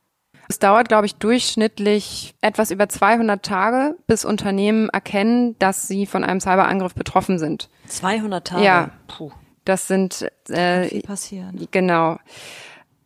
Es 0.49 0.59
dauert, 0.59 0.89
glaube 0.89 1.07
ich, 1.07 1.17
durchschnittlich 1.17 2.35
etwas 2.41 2.71
über 2.71 2.89
200 2.89 3.43
Tage, 3.43 3.97
bis 4.07 4.25
Unternehmen 4.25 4.89
erkennen, 4.89 5.57
dass 5.59 5.87
sie 5.87 6.07
von 6.07 6.25
einem 6.25 6.41
Cyberangriff 6.41 6.95
betroffen 6.95 7.39
sind. 7.39 7.69
200 7.87 8.47
Tage? 8.47 8.65
Ja. 8.65 8.91
Puh. 9.07 9.31
Das 9.67 9.87
sind 9.87 10.27
äh, 10.49 10.85
viel 10.85 11.03
passieren. 11.03 11.69
Genau. 11.71 12.19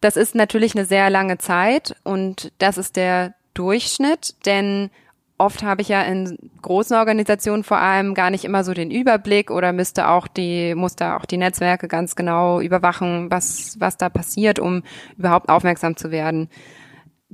Das 0.00 0.16
ist 0.16 0.36
natürlich 0.36 0.76
eine 0.76 0.84
sehr 0.84 1.10
lange 1.10 1.38
Zeit 1.38 1.96
und 2.04 2.52
das 2.58 2.78
ist 2.78 2.94
der 2.94 3.34
Durchschnitt, 3.54 4.36
denn 4.46 4.90
oft 5.38 5.64
habe 5.64 5.82
ich 5.82 5.88
ja 5.88 6.02
in 6.02 6.38
großen 6.62 6.96
Organisationen 6.96 7.64
vor 7.64 7.78
allem 7.78 8.14
gar 8.14 8.30
nicht 8.30 8.44
immer 8.44 8.62
so 8.62 8.74
den 8.74 8.92
Überblick 8.92 9.50
oder 9.50 9.72
müsste 9.72 10.08
auch 10.08 10.28
die, 10.28 10.74
muss 10.76 10.94
da 10.94 11.16
auch 11.16 11.24
die 11.24 11.36
Netzwerke 11.36 11.88
ganz 11.88 12.14
genau 12.14 12.60
überwachen, 12.60 13.30
was, 13.30 13.76
was 13.80 13.96
da 13.96 14.08
passiert, 14.08 14.60
um 14.60 14.84
überhaupt 15.18 15.48
aufmerksam 15.48 15.96
zu 15.96 16.12
werden. 16.12 16.48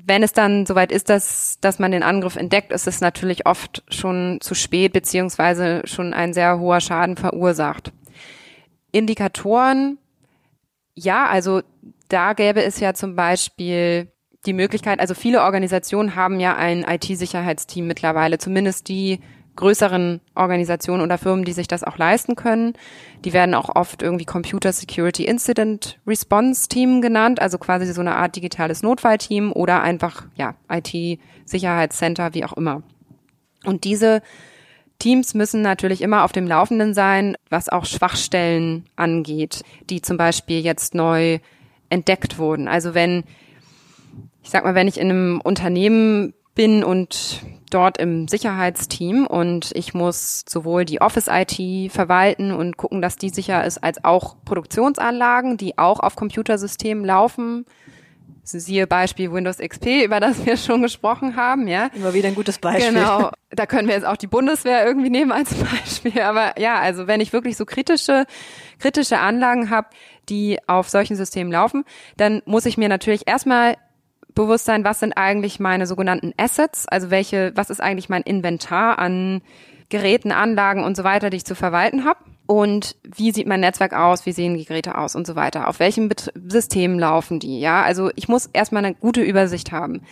Wenn 0.04 0.22
es 0.22 0.32
dann 0.32 0.64
soweit 0.64 0.92
ist, 0.92 1.08
dass, 1.08 1.58
dass 1.60 1.80
man 1.80 1.90
den 1.90 2.04
Angriff 2.04 2.36
entdeckt, 2.36 2.70
ist 2.70 2.86
es 2.86 3.00
natürlich 3.00 3.46
oft 3.46 3.82
schon 3.88 4.38
zu 4.40 4.54
spät, 4.54 4.92
beziehungsweise 4.92 5.82
schon 5.86 6.14
ein 6.14 6.32
sehr 6.32 6.60
hoher 6.60 6.80
Schaden 6.80 7.16
verursacht. 7.16 7.92
Indikatoren, 8.92 9.98
ja, 10.94 11.26
also 11.26 11.62
da 12.08 12.32
gäbe 12.32 12.62
es 12.62 12.78
ja 12.78 12.94
zum 12.94 13.16
Beispiel 13.16 14.12
die 14.46 14.52
Möglichkeit, 14.52 15.00
also 15.00 15.14
viele 15.14 15.42
Organisationen 15.42 16.14
haben 16.14 16.38
ja 16.38 16.56
ein 16.56 16.84
IT-Sicherheitsteam 16.88 17.86
mittlerweile, 17.86 18.38
zumindest 18.38 18.88
die 18.88 19.20
größeren 19.58 20.20
Organisationen 20.34 21.02
oder 21.02 21.18
Firmen, 21.18 21.44
die 21.44 21.52
sich 21.52 21.66
das 21.66 21.84
auch 21.84 21.98
leisten 21.98 22.36
können. 22.36 22.74
Die 23.24 23.32
werden 23.32 23.54
auch 23.54 23.74
oft 23.74 24.02
irgendwie 24.02 24.24
Computer 24.24 24.72
Security 24.72 25.24
Incident 25.24 25.98
Response 26.06 26.68
Team 26.68 27.02
genannt, 27.02 27.42
also 27.42 27.58
quasi 27.58 27.92
so 27.92 28.00
eine 28.00 28.16
Art 28.16 28.36
digitales 28.36 28.82
Notfallteam 28.82 29.52
oder 29.52 29.82
einfach, 29.82 30.24
ja, 30.36 30.54
IT-Sicherheitscenter, 30.70 32.34
wie 32.34 32.44
auch 32.44 32.52
immer. 32.52 32.82
Und 33.64 33.82
diese 33.82 34.22
Teams 35.00 35.34
müssen 35.34 35.60
natürlich 35.60 36.02
immer 36.02 36.24
auf 36.24 36.32
dem 36.32 36.46
Laufenden 36.46 36.94
sein, 36.94 37.36
was 37.50 37.68
auch 37.68 37.84
Schwachstellen 37.84 38.86
angeht, 38.94 39.64
die 39.90 40.02
zum 40.02 40.16
Beispiel 40.16 40.60
jetzt 40.60 40.94
neu 40.94 41.40
entdeckt 41.90 42.38
wurden. 42.38 42.68
Also 42.68 42.94
wenn 42.94 43.24
ich 44.48 44.50
sag 44.50 44.64
mal, 44.64 44.74
wenn 44.74 44.88
ich 44.88 44.98
in 44.98 45.10
einem 45.10 45.40
Unternehmen 45.42 46.32
bin 46.54 46.82
und 46.82 47.42
dort 47.70 47.98
im 47.98 48.28
Sicherheitsteam 48.28 49.26
und 49.26 49.70
ich 49.75 49.94
muss 49.94 50.44
sowohl 50.48 50.84
die 50.84 51.00
Office-IT 51.00 51.92
verwalten 51.92 52.52
und 52.52 52.76
gucken, 52.76 53.02
dass 53.02 53.16
die 53.16 53.30
sicher 53.30 53.64
ist, 53.64 53.78
als 53.78 54.04
auch 54.04 54.37
Produktionsanlagen, 54.44 55.56
die 55.56 55.78
auch 55.78 56.00
auf 56.00 56.16
Computersystemen 56.16 57.04
laufen. 57.04 57.64
Siehe 58.42 58.87
Beispiel 58.87 59.30
Windows 59.30 59.58
XP, 59.58 60.04
über 60.04 60.20
das 60.20 60.46
wir 60.46 60.56
schon 60.56 60.80
gesprochen 60.80 61.37
haben, 61.37 61.68
ja. 61.68 61.90
Immer 61.94 62.14
wieder 62.14 62.28
ein 62.28 62.34
gutes 62.34 62.58
Beispiel. 62.58 62.94
Genau. 62.94 63.30
Da 63.50 63.64
können 63.64 63.88
wir 63.88 63.94
jetzt 63.94 64.04
auch 64.04 64.18
die 64.18 64.26
Bundeswehr 64.26 64.84
irgendwie 64.84 65.08
nehmen 65.08 65.32
als 65.32 65.54
Beispiel. 65.54 66.20
Aber 66.20 66.60
ja, 66.60 66.78
also 66.78 67.06
wenn 67.06 67.22
ich 67.22 67.32
wirklich 67.32 67.56
so 67.56 67.64
kritische, 67.64 68.26
kritische 68.78 69.20
Anlagen 69.20 69.70
habe, 69.70 69.88
die 70.28 70.58
auf 70.66 70.90
solchen 70.90 71.16
Systemen 71.16 71.50
laufen, 71.50 71.84
dann 72.18 72.42
muss 72.44 72.66
ich 72.66 72.76
mir 72.76 72.90
natürlich 72.90 73.26
erstmal 73.26 73.76
Bewusstsein, 74.35 74.85
was 74.85 75.00
sind 75.00 75.14
eigentlich 75.14 75.58
meine 75.58 75.87
sogenannten 75.87 76.32
Assets, 76.37 76.87
also 76.87 77.11
welche, 77.11 77.52
was 77.54 77.70
ist 77.70 77.80
eigentlich 77.80 78.08
mein 78.08 78.23
Inventar 78.23 78.99
an 78.99 79.42
Geräten, 79.88 80.32
Anlagen 80.32 80.85
und 80.85 80.97
so 80.97 81.04
weiter, 81.04 81.30
die 81.30 81.38
ich 81.38 81.44
zu 81.44 81.54
verwalten 81.54 82.04
habe. 82.04 82.20
Und 82.47 82.97
wie 83.02 83.30
sieht 83.30 83.47
mein 83.47 83.61
Netzwerk 83.61 83.92
aus? 83.92 84.25
Wie 84.25 84.32
sehen 84.32 84.56
die 84.56 84.64
Geräte 84.64 84.97
aus 84.97 85.14
und 85.14 85.26
so 85.26 85.37
weiter? 85.37 85.68
Auf 85.68 85.80
welchem 85.80 86.08
Bet 86.08 86.32
System 86.49 86.99
laufen 86.99 87.40
die? 87.40 87.61
Ja, 87.61 87.82
also 87.82 88.11
ich 88.16 88.28
muss 88.28 88.47
erstmal 88.47 88.85
eine 88.85 88.94
gute 88.94 89.23
Übersicht 89.23 89.73
haben. 89.73 90.02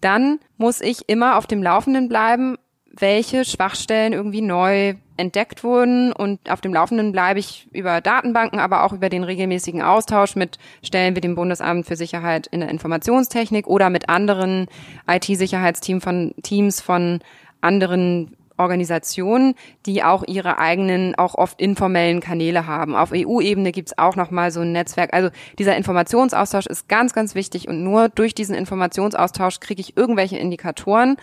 Dann 0.00 0.38
muss 0.58 0.80
ich 0.80 1.08
immer 1.08 1.36
auf 1.36 1.46
dem 1.46 1.62
Laufenden 1.62 2.08
bleiben, 2.08 2.56
welche 2.98 3.44
Schwachstellen 3.44 4.12
irgendwie 4.12 4.42
neu 4.42 4.94
entdeckt 5.16 5.64
wurden 5.64 6.12
und 6.12 6.50
auf 6.50 6.60
dem 6.60 6.74
Laufenden 6.74 7.12
bleibe 7.12 7.40
ich 7.40 7.68
über 7.72 8.00
Datenbanken, 8.00 8.58
aber 8.58 8.84
auch 8.84 8.92
über 8.92 9.08
den 9.08 9.24
regelmäßigen 9.24 9.82
Austausch 9.82 10.36
mit 10.36 10.58
Stellen 10.82 11.16
wie 11.16 11.20
dem 11.20 11.34
Bundesamt 11.34 11.86
für 11.86 11.96
Sicherheit 11.96 12.46
in 12.46 12.60
der 12.60 12.68
Informationstechnik 12.68 13.66
oder 13.66 13.90
mit 13.90 14.08
anderen 14.08 14.66
IT-Sicherheitsteams 15.08 16.04
von 16.04 16.34
Teams 16.42 16.80
von 16.80 17.20
anderen 17.60 18.36
Organisationen, 18.58 19.54
die 19.84 20.02
auch 20.02 20.24
ihre 20.26 20.58
eigenen, 20.58 21.14
auch 21.14 21.34
oft 21.34 21.60
informellen 21.60 22.20
Kanäle 22.20 22.66
haben. 22.66 22.94
Auf 22.96 23.12
EU-Ebene 23.12 23.72
gibt's 23.72 23.98
auch 23.98 24.16
nochmal 24.16 24.50
so 24.50 24.60
ein 24.60 24.72
Netzwerk. 24.72 25.12
Also 25.12 25.30
dieser 25.58 25.76
Informationsaustausch 25.76 26.66
ist 26.66 26.88
ganz, 26.88 27.12
ganz 27.12 27.34
wichtig 27.34 27.68
und 27.68 27.82
nur 27.82 28.08
durch 28.08 28.34
diesen 28.34 28.54
Informationsaustausch 28.54 29.60
kriege 29.60 29.80
ich 29.80 29.96
irgendwelche 29.96 30.38
Indikatoren 30.38 31.16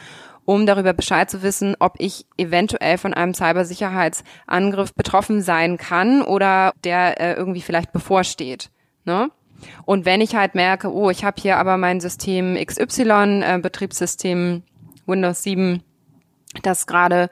um 0.46 0.66
darüber 0.66 0.94
Bescheid 0.94 1.30
zu 1.30 1.42
wissen, 1.44 1.76
ob 1.80 1.96
ich 2.00 2.26
eventuell 2.38 2.98
von 2.98 3.14
einem 3.14 3.34
Cybersicherheitsangriff 3.34 4.94
betroffen 4.94 5.42
sein 5.42 5.78
kann 5.78 6.22
oder 6.22 6.74
der 6.84 7.20
äh, 7.20 7.34
irgendwie 7.34 7.62
vielleicht 7.62 7.92
bevorsteht. 7.94 8.70
Ne? 9.06 9.30
Und 9.86 10.06
wenn 10.06 10.22
ich 10.22 10.36
halt 10.36 10.56
merke, 10.56 10.92
oh, 10.92 11.10
ich 11.10 11.24
habe 11.24 11.42
hier 11.42 11.58
aber 11.58 11.78
mein 11.78 12.00
System 12.00 12.56
XY, 12.56 13.42
äh, 13.44 13.60
Betriebssystem 13.62 14.64
Windows 15.06 15.44
7, 15.44 15.84
das 16.62 16.88
gerade 16.88 17.30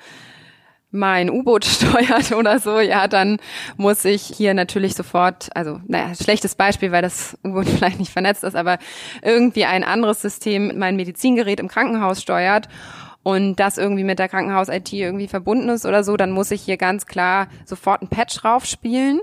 mein 0.92 1.30
U-Boot 1.30 1.66
steuert 1.66 2.32
oder 2.34 2.60
so, 2.60 2.80
ja, 2.80 3.08
dann 3.08 3.38
muss 3.78 4.06
ich 4.06 4.24
hier 4.24 4.54
natürlich 4.54 4.96
sofort, 4.96 5.50
also 5.56 5.80
naja, 5.88 6.14
schlechtes 6.16 6.56
Beispiel, 6.56 6.92
weil 6.92 7.02
das 7.02 7.38
U-Boot 7.44 7.68
vielleicht 7.70 8.00
nicht 8.00 8.12
vernetzt 8.12 8.44
ist, 8.44 8.56
aber 8.56 8.78
irgendwie 9.22 9.66
ein 9.66 9.84
anderes 9.84 10.22
System 10.22 10.78
mein 10.78 10.96
Medizingerät 10.96 11.60
im 11.60 11.68
Krankenhaus 11.68 12.22
steuert 12.22 12.68
und 13.24 13.56
das 13.56 13.78
irgendwie 13.78 14.04
mit 14.04 14.20
der 14.20 14.30
Krankenhaus-IT 14.30 14.94
irgendwie 14.94 15.28
verbunden 15.28 15.70
ist 15.70 15.86
oder 15.86 16.04
so, 16.04 16.18
dann 16.18 16.32
muss 16.32 16.52
ich 16.52 16.62
hier 16.62 16.78
ganz 16.78 17.06
klar 17.06 17.48
sofort 17.66 18.02
ein 18.02 18.08
Patch 18.08 18.44
raufspielen. 18.44 19.22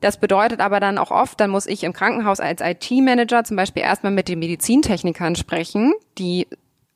Das 0.00 0.18
bedeutet 0.18 0.60
aber 0.60 0.78
dann 0.78 0.98
auch 0.98 1.10
oft, 1.10 1.40
dann 1.40 1.50
muss 1.50 1.66
ich 1.66 1.82
im 1.82 1.92
Krankenhaus 1.92 2.40
als 2.40 2.60
IT-Manager 2.60 3.44
zum 3.44 3.56
Beispiel 3.56 3.82
erstmal 3.82 4.12
mit 4.12 4.28
den 4.28 4.38
Medizintechnikern 4.38 5.34
sprechen, 5.34 5.92
die 6.18 6.46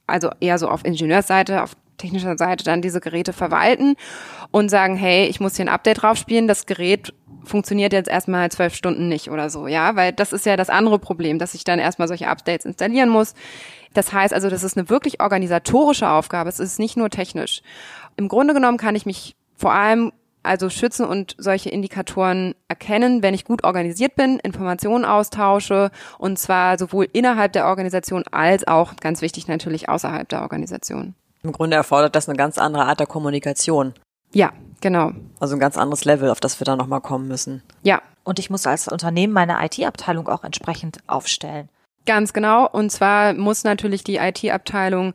also 0.06 0.30
eher 0.40 0.58
so 0.58 0.68
auf 0.68 0.84
Ingenieursseite, 0.84 1.62
auf 1.62 1.74
technischer 1.98 2.36
Seite 2.36 2.64
dann 2.64 2.82
diese 2.82 3.00
Geräte 3.00 3.32
verwalten 3.32 3.96
und 4.50 4.70
sagen, 4.70 4.96
hey, 4.96 5.26
ich 5.26 5.40
muss 5.40 5.56
hier 5.56 5.66
ein 5.66 5.68
Update 5.68 6.02
draufspielen, 6.02 6.48
das 6.48 6.66
Gerät 6.66 7.12
funktioniert 7.44 7.92
jetzt 7.92 8.08
erstmal 8.08 8.50
zwölf 8.50 8.74
Stunden 8.74 9.08
nicht 9.08 9.30
oder 9.30 9.50
so, 9.50 9.66
ja, 9.66 9.96
weil 9.96 10.12
das 10.12 10.32
ist 10.32 10.46
ja 10.46 10.56
das 10.56 10.70
andere 10.70 10.98
Problem, 10.98 11.38
dass 11.38 11.54
ich 11.54 11.64
dann 11.64 11.78
erstmal 11.78 12.08
solche 12.08 12.28
Updates 12.28 12.64
installieren 12.66 13.08
muss. 13.08 13.34
Das 13.94 14.12
heißt 14.12 14.32
also, 14.32 14.48
das 14.48 14.62
ist 14.62 14.76
eine 14.76 14.88
wirklich 14.88 15.20
organisatorische 15.20 16.08
Aufgabe. 16.08 16.48
Es 16.48 16.60
ist 16.60 16.78
nicht 16.78 16.96
nur 16.96 17.10
technisch. 17.10 17.62
Im 18.16 18.28
Grunde 18.28 18.54
genommen 18.54 18.78
kann 18.78 18.94
ich 18.94 19.06
mich 19.06 19.36
vor 19.56 19.72
allem 19.72 20.12
also 20.42 20.70
schützen 20.70 21.06
und 21.06 21.36
solche 21.38 21.70
Indikatoren 21.70 22.54
erkennen, 22.68 23.22
wenn 23.22 23.34
ich 23.34 23.44
gut 23.44 23.62
organisiert 23.64 24.16
bin, 24.16 24.38
Informationen 24.40 25.04
austausche 25.04 25.90
und 26.18 26.38
zwar 26.38 26.78
sowohl 26.78 27.06
innerhalb 27.12 27.52
der 27.52 27.66
Organisation 27.66 28.24
als 28.30 28.66
auch, 28.66 28.96
ganz 28.96 29.22
wichtig 29.22 29.46
natürlich, 29.46 29.88
außerhalb 29.88 30.28
der 30.28 30.42
Organisation. 30.42 31.14
Im 31.42 31.52
Grunde 31.52 31.76
erfordert 31.76 32.14
das 32.14 32.28
eine 32.28 32.36
ganz 32.36 32.58
andere 32.58 32.86
Art 32.86 33.00
der 33.00 33.06
Kommunikation. 33.06 33.94
Ja, 34.32 34.52
genau. 34.80 35.12
Also 35.40 35.56
ein 35.56 35.60
ganz 35.60 35.76
anderes 35.76 36.04
Level, 36.04 36.30
auf 36.30 36.40
das 36.40 36.60
wir 36.60 36.64
da 36.64 36.76
nochmal 36.76 37.00
kommen 37.00 37.28
müssen. 37.28 37.62
Ja. 37.82 38.00
Und 38.24 38.38
ich 38.38 38.50
muss 38.50 38.66
als 38.66 38.86
Unternehmen 38.86 39.32
meine 39.32 39.56
IT-Abteilung 39.64 40.28
auch 40.28 40.44
entsprechend 40.44 40.98
aufstellen. 41.08 41.68
Ganz 42.06 42.32
genau. 42.32 42.68
Und 42.68 42.90
zwar 42.90 43.34
muss 43.34 43.64
natürlich 43.64 44.04
die 44.04 44.16
IT-Abteilung, 44.16 45.14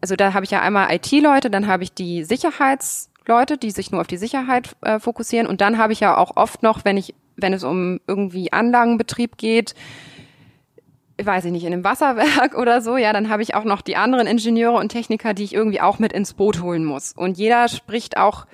also 0.00 0.14
da 0.14 0.34
habe 0.34 0.44
ich 0.44 0.50
ja 0.50 0.60
einmal 0.60 0.94
IT-Leute, 0.94 1.50
dann 1.50 1.66
habe 1.66 1.82
ich 1.82 1.94
die 1.94 2.24
Sicherheitsleute, 2.24 3.56
die 3.56 3.70
sich 3.70 3.90
nur 3.90 4.02
auf 4.02 4.06
die 4.06 4.18
Sicherheit 4.18 4.76
äh, 4.82 4.98
fokussieren. 4.98 5.46
Und 5.46 5.62
dann 5.62 5.78
habe 5.78 5.94
ich 5.94 6.00
ja 6.00 6.16
auch 6.16 6.36
oft 6.36 6.62
noch, 6.62 6.84
wenn 6.84 6.98
ich, 6.98 7.14
wenn 7.36 7.54
es 7.54 7.64
um 7.64 8.00
irgendwie 8.06 8.52
Anlagenbetrieb 8.52 9.38
geht, 9.38 9.74
weiß 11.22 11.44
ich 11.44 11.52
nicht, 11.52 11.64
in 11.64 11.72
einem 11.72 11.84
Wasserwerk 11.84 12.54
oder 12.58 12.80
so, 12.80 12.96
ja, 12.96 13.12
dann 13.12 13.28
habe 13.28 13.42
ich 13.42 13.54
auch 13.54 13.64
noch 13.64 13.82
die 13.82 13.96
anderen 13.96 14.26
Ingenieure 14.26 14.78
und 14.78 14.88
Techniker, 14.90 15.34
die 15.34 15.44
ich 15.44 15.54
irgendwie 15.54 15.80
auch 15.80 15.98
mit 15.98 16.12
ins 16.12 16.34
Boot 16.34 16.62
holen 16.62 16.84
muss. 16.84 17.12
Und 17.12 17.38
jeder 17.38 17.68
spricht 17.68 18.16
auch 18.16 18.46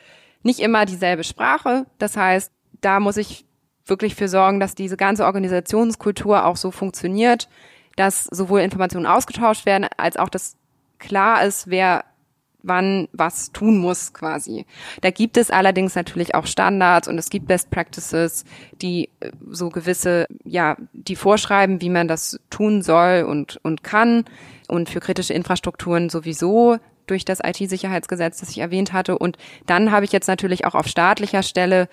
nicht 0.42 0.60
immer 0.60 0.86
dieselbe 0.86 1.24
Sprache. 1.24 1.86
Das 1.98 2.16
heißt, 2.16 2.52
da 2.80 3.00
muss 3.00 3.16
ich 3.16 3.44
wirklich 3.86 4.14
für 4.14 4.28
sorgen, 4.28 4.60
dass 4.60 4.74
diese 4.74 4.96
ganze 4.96 5.24
Organisationskultur 5.24 6.44
auch 6.46 6.56
so 6.56 6.70
funktioniert, 6.70 7.48
dass 7.96 8.24
sowohl 8.24 8.60
Informationen 8.60 9.06
ausgetauscht 9.06 9.66
werden, 9.66 9.86
als 9.96 10.16
auch, 10.16 10.28
dass 10.28 10.56
klar 10.98 11.44
ist, 11.44 11.68
wer 11.68 12.04
wann 12.62 13.08
was 13.12 13.52
tun 13.52 13.78
muss 13.78 14.12
quasi. 14.12 14.66
Da 15.00 15.10
gibt 15.10 15.36
es 15.36 15.50
allerdings 15.50 15.94
natürlich 15.94 16.34
auch 16.34 16.46
Standards 16.46 17.08
und 17.08 17.18
es 17.18 17.30
gibt 17.30 17.46
Best 17.46 17.70
Practices, 17.70 18.44
die 18.80 19.08
äh, 19.20 19.30
so 19.50 19.68
gewisse, 19.68 20.26
ja, 20.44 20.76
die 20.92 21.16
vorschreiben, 21.16 21.80
wie 21.80 21.90
man 21.90 22.08
das 22.08 22.40
tun 22.50 22.82
soll 22.82 23.24
und, 23.28 23.58
und 23.62 23.82
kann. 23.82 24.24
Und 24.68 24.88
für 24.88 25.00
kritische 25.00 25.34
Infrastrukturen 25.34 26.10
sowieso 26.10 26.78
durch 27.06 27.24
das 27.24 27.40
IT-Sicherheitsgesetz, 27.42 28.38
das 28.38 28.50
ich 28.50 28.58
erwähnt 28.58 28.92
hatte. 28.92 29.18
Und 29.18 29.36
dann 29.66 29.90
habe 29.90 30.04
ich 30.04 30.12
jetzt 30.12 30.28
natürlich 30.28 30.64
auch 30.64 30.74
auf 30.74 30.86
staatlicher 30.86 31.42
Stelle 31.42 31.88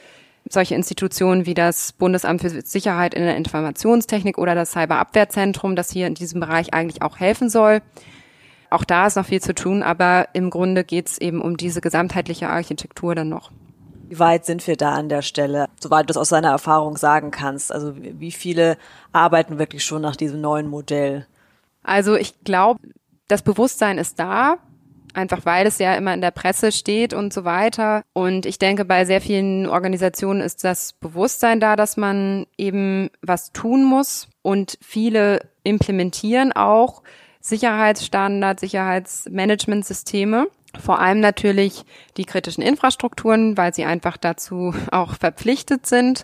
solche 0.49 0.75
Institutionen 0.75 1.45
wie 1.45 1.53
das 1.53 1.91
Bundesamt 1.93 2.41
für 2.41 2.49
Sicherheit 2.49 3.13
in 3.13 3.23
der 3.23 3.35
Informationstechnik 3.35 4.37
oder 4.37 4.55
das 4.55 4.71
Cyberabwehrzentrum, 4.71 5.75
das 5.75 5.91
hier 5.91 6.07
in 6.07 6.13
diesem 6.13 6.39
Bereich 6.39 6.73
eigentlich 6.73 7.01
auch 7.01 7.19
helfen 7.19 7.49
soll. 7.49 7.81
Auch 8.69 8.83
da 8.83 9.07
ist 9.07 9.15
noch 9.15 9.25
viel 9.25 9.41
zu 9.41 9.53
tun, 9.53 9.83
aber 9.83 10.27
im 10.33 10.49
Grunde 10.49 10.83
geht 10.83 11.07
es 11.07 11.17
eben 11.17 11.41
um 11.41 11.57
diese 11.57 11.81
gesamtheitliche 11.81 12.49
Architektur 12.49 13.15
dann 13.15 13.29
noch. 13.29 13.51
Wie 14.09 14.19
weit 14.19 14.45
sind 14.45 14.65
wir 14.67 14.77
da 14.77 14.93
an 14.93 15.09
der 15.09 15.21
Stelle, 15.21 15.67
soweit 15.79 16.09
du 16.09 16.11
es 16.11 16.17
aus 16.17 16.29
seiner 16.29 16.49
Erfahrung 16.49 16.97
sagen 16.97 17.31
kannst? 17.31 17.71
Also 17.71 17.93
wie 17.97 18.31
viele 18.31 18.77
arbeiten 19.11 19.59
wirklich 19.59 19.83
schon 19.83 20.01
nach 20.01 20.15
diesem 20.15 20.39
neuen 20.39 20.67
Modell? 20.67 21.25
Also 21.83 22.15
ich 22.15 22.43
glaube, 22.43 22.79
das 23.27 23.41
Bewusstsein 23.41 23.97
ist 23.97 24.19
da 24.19 24.57
einfach 25.17 25.45
weil 25.45 25.65
es 25.67 25.79
ja 25.79 25.95
immer 25.95 26.13
in 26.13 26.21
der 26.21 26.31
Presse 26.31 26.71
steht 26.71 27.13
und 27.13 27.33
so 27.33 27.43
weiter. 27.43 28.03
Und 28.13 28.45
ich 28.45 28.59
denke, 28.59 28.85
bei 28.85 29.03
sehr 29.03 29.19
vielen 29.19 29.67
Organisationen 29.67 30.41
ist 30.41 30.63
das 30.63 30.93
Bewusstsein 30.93 31.59
da, 31.59 31.75
dass 31.75 31.97
man 31.97 32.45
eben 32.57 33.09
was 33.21 33.51
tun 33.51 33.83
muss 33.83 34.29
und 34.43 34.77
viele 34.81 35.41
implementieren 35.63 36.53
auch 36.53 37.01
Sicherheitsstandards, 37.49 38.61
Sicherheitsmanagementsysteme. 38.61 40.47
Vor 40.79 40.99
allem 40.99 41.19
natürlich 41.19 41.85
die 42.17 42.25
kritischen 42.25 42.61
Infrastrukturen, 42.61 43.57
weil 43.57 43.73
sie 43.73 43.85
einfach 43.85 44.17
dazu 44.17 44.73
auch 44.91 45.15
verpflichtet 45.15 45.85
sind. 45.85 46.23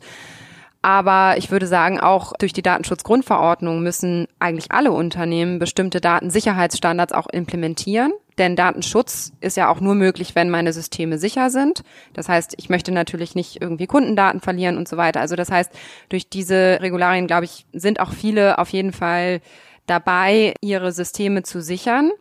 Aber 0.84 1.38
ich 1.38 1.50
würde 1.50 1.66
sagen, 1.66 2.02
auch 2.02 2.34
durch 2.38 2.52
die 2.52 2.62
Datenschutzgrundverordnung 2.62 3.82
müssen 3.82 4.28
eigentlich 4.40 4.74
alle 4.74 4.92
Unternehmen 4.92 5.58
bestimmte 5.58 6.02
Datensicherheitsstandards 6.02 7.14
auch 7.14 7.28
implementieren. 7.28 8.12
Denn 8.38 8.58
Datenschutz 8.58 9.32
ist 9.40 9.56
ja 9.56 9.70
auch 9.70 9.80
nur 9.80 9.96
möglich, 9.96 10.36
wenn 10.36 10.50
meine 10.50 10.74
Systeme 10.74 11.18
sicher 11.20 11.50
sind. 11.50 11.84
Das 12.14 12.28
heißt, 12.28 12.56
ich 12.58 12.68
möchte 12.68 12.92
natürlich 12.92 13.34
nicht 13.34 13.62
irgendwie 13.62 13.88
Kundendaten 13.88 14.42
verlieren 14.42 14.76
und 14.76 14.90
so 14.90 14.98
weiter. 14.98 15.22
Also 15.22 15.38
das 15.38 15.50
heißt, 15.50 15.72
durch 16.10 16.28
diese 16.28 16.80
Regularien, 16.82 17.28
glaube 17.28 17.46
ich, 17.46 17.66
sind 17.72 18.02
auch 18.02 18.12
viele 18.12 18.58
auf 18.58 18.68
jeden 18.70 18.92
Fall 18.92 19.40
dabei, 19.86 20.54
ihre 20.62 20.92
Systeme 20.92 21.44
zu 21.44 21.62
sichern. 21.62 22.12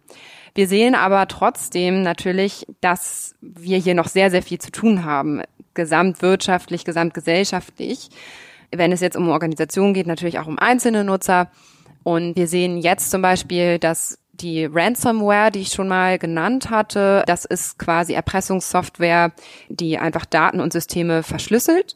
Wir 0.55 0.68
sehen 0.68 0.94
aber 0.94 1.29
trotzdem 1.29 2.03
natürlich, 2.03 2.66
dass 2.81 3.35
wir 3.40 3.79
hier 3.79 3.94
noch 3.94 4.09
sehr, 4.09 4.31
sehr 4.31 4.42
viel 4.42 4.59
zu 4.59 4.70
tun 4.70 5.05
haben, 5.05 5.42
gesamtwirtschaftlich, 5.75 6.85
gesamtgesellschaftlich 6.85 8.11
wenn 8.75 8.92
es 8.92 9.01
jetzt 9.01 9.16
um 9.16 9.29
Organisationen 9.29 9.94
geht, 9.94 10.07
natürlich 10.07 10.38
auch 10.38 10.46
um 10.46 10.59
einzelne 10.59 11.05
Nutzer. 11.05 11.51
Und 12.03 12.37
wir 12.37 12.48
sehen 12.48 12.79
jetzt 12.79 13.11
zum 13.11 13.22
Beispiel, 13.22 13.79
dass 13.79 14.18
die 14.33 14.64
Ransomware, 14.64 15.51
die 15.51 15.61
ich 15.61 15.68
schon 15.68 15.88
mal 15.88 16.18
genannt 16.18 16.70
hatte, 16.70 17.22
das 17.27 17.44
ist 17.44 17.79
quasi 17.79 18.14
Erpressungssoftware, 18.14 19.33
die 19.68 19.98
einfach 19.98 20.25
Daten 20.25 20.61
und 20.61 20.72
Systeme 20.72 21.22
verschlüsselt 21.22 21.94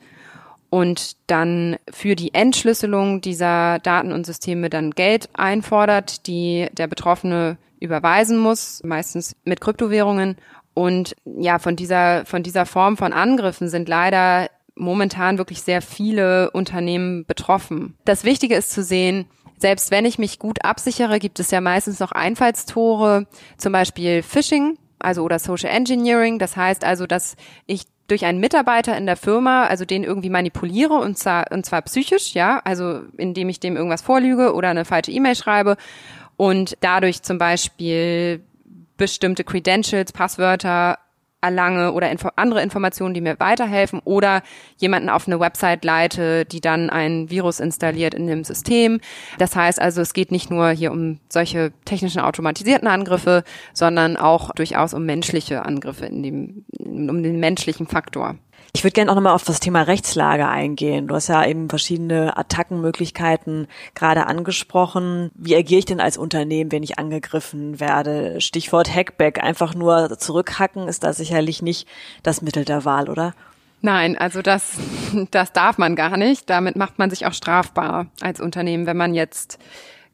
und 0.77 1.17
dann 1.27 1.79
für 1.91 2.17
die 2.17 2.35
Entschlüsselung 2.35 3.23
dieser 3.23 3.79
Daten 3.79 4.13
und 4.13 4.27
Systeme 4.27 4.69
dann 4.69 4.91
Geld 4.91 5.31
einfordert, 5.33 6.27
die 6.27 6.67
der 6.73 6.87
Betroffene 6.87 7.57
überweisen 7.81 8.37
muss, 8.37 8.83
meistens 8.85 9.37
mit 9.45 9.63
Kryptowährungen. 9.63 10.37
Und 10.75 11.17
ja, 11.25 11.59
von 11.59 11.77
dieser, 11.77 12.27
von 12.27 12.43
dieser 12.43 12.67
Form 12.67 12.99
von 12.99 13.15
Angriffen 13.15 13.71
sind 13.71 13.89
leider 13.89 14.51
momentan 14.75 15.39
wirklich 15.39 15.63
sehr 15.63 15.81
viele 15.81 16.51
Unternehmen 16.51 17.25
betroffen. 17.25 17.97
Das 18.05 18.25
Wichtige 18.25 18.55
ist 18.55 18.71
zu 18.71 18.83
sehen, 18.83 19.25
selbst 19.57 19.91
wenn 19.91 20.05
ich 20.05 20.19
mich 20.19 20.39
gut 20.39 20.63
absichere, 20.63 21.19
gibt 21.19 21.41
es 21.41 21.51
ja 21.51 21.63
meistens 21.63 22.01
noch 22.01 22.13
Einfallstore, 22.13 23.27
zum 23.57 23.73
Beispiel 23.73 24.23
Phishing, 24.23 24.77
also 24.99 25.23
oder 25.23 25.39
Social 25.39 25.71
Engineering. 25.71 26.39
Das 26.39 26.55
heißt 26.55 26.85
also, 26.85 27.07
dass 27.07 27.37
ich 27.65 27.85
durch 28.09 28.25
einen 28.25 28.41
Mitarbeiter 28.41 28.97
in 28.97 29.07
der 29.07 29.17
Firma, 29.17 29.65
also 29.65 29.85
den 29.85 30.05
irgendwie 30.05 30.31
manipuliere 30.31 30.95
und 30.95 31.19
zwar, 31.19 31.51
und 31.51 31.67
zwar 31.67 31.83
psychisch, 31.83 32.35
ja, 32.35 32.61
also 32.65 33.03
indem 33.17 33.49
ich 33.49 33.61
dem 33.61 33.77
irgendwas 33.77 34.03
vorlüge 34.03 34.55
oder 34.55 34.69
eine 34.69 34.85
falsche 34.85 35.11
E-Mail 35.11 35.35
schreibe 35.35 35.77
und 36.37 36.77
dadurch 36.81 37.23
zum 37.23 37.39
Beispiel 37.39 38.43
bestimmte 38.97 39.45
Credentials, 39.45 40.13
Passwörter 40.13 40.99
erlange 41.47 41.93
oder 41.93 42.11
info 42.11 42.29
andere 42.37 42.63
Informationen, 42.63 43.15
die 43.15 43.21
mir 43.21 43.39
weiterhelfen 43.39 44.01
oder 44.05 44.43
jemanden 44.79 45.09
auf 45.09 45.27
eine 45.27 45.41
Website 45.41 45.85
leite, 45.85 46.45
die 46.45 46.61
dann 46.61 46.91
ein 46.91 47.31
Virus 47.31 47.61
installiert 47.61 48.15
in 48.15 48.27
dem 48.27 48.45
System. 48.45 49.01
Das 49.39 49.55
heißt 49.55 49.81
also, 49.81 50.01
es 50.03 50.13
geht 50.13 50.33
nicht 50.33 50.51
nur 50.51 50.71
hier 50.71 50.91
um 50.91 51.19
solche 51.29 51.73
technischen 51.85 52.21
automatisierten 52.21 52.89
Angriffe, 52.89 53.45
sondern 53.73 54.17
auch 54.17 54.51
durchaus 54.53 54.93
um 54.93 55.07
menschliche 55.07 55.65
Angriffe 55.65 56.07
in 56.07 56.23
dem, 56.23 56.65
um 56.79 57.23
den 57.23 57.39
menschlichen 57.39 57.87
Faktor. 57.87 58.37
Ich 58.77 58.85
würde 58.85 58.93
gerne 58.93 59.11
auch 59.11 59.15
nochmal 59.15 59.33
auf 59.33 59.45
das 59.45 59.59
Thema 59.59 59.81
Rechtslage 59.81 60.47
eingehen. 60.47 61.09
Du 61.09 61.15
hast 61.15 61.29
ja 61.29 61.43
eben 61.47 61.71
verschiedene 61.71 62.37
Attackenmöglichkeiten 62.37 63.69
gerade 63.95 64.27
angesprochen. 64.27 65.31
Wie 65.35 65.57
agiere 65.57 65.79
ich 65.79 65.87
denn 65.87 65.99
als 65.99 66.19
Unternehmen, 66.19 66.71
wenn 66.71 66.83
ich 66.83 66.99
angegriffen 66.99 67.81
werde? 67.81 68.39
Stichwort 68.43 68.95
Hackback. 68.95 69.43
Einfach 69.43 69.75
nur 69.75 70.19
zurückhacken 70.19 70.89
ist 70.89 71.05
da 71.05 71.15
sicherlich 71.15 71.63
nicht 71.63 71.89
das 72.23 72.43
Mittel 72.43 72.67
der 72.67 72.85
Wahl, 72.85 73.09
oder? 73.09 73.33
Nein, 73.81 74.19
also 74.19 74.43
das, 74.43 74.77
das 75.31 75.55
darf 75.55 75.79
man 75.79 75.97
gar 75.97 76.19
nicht. 76.19 76.51
Damit 76.51 76.77
macht 76.77 76.99
man 76.99 77.09
sich 77.09 77.25
auch 77.25 77.33
strafbar 77.33 78.09
als 78.21 78.43
Unternehmen. 78.43 78.85
Wenn 78.85 78.99
man 78.99 79.15
jetzt 79.15 79.59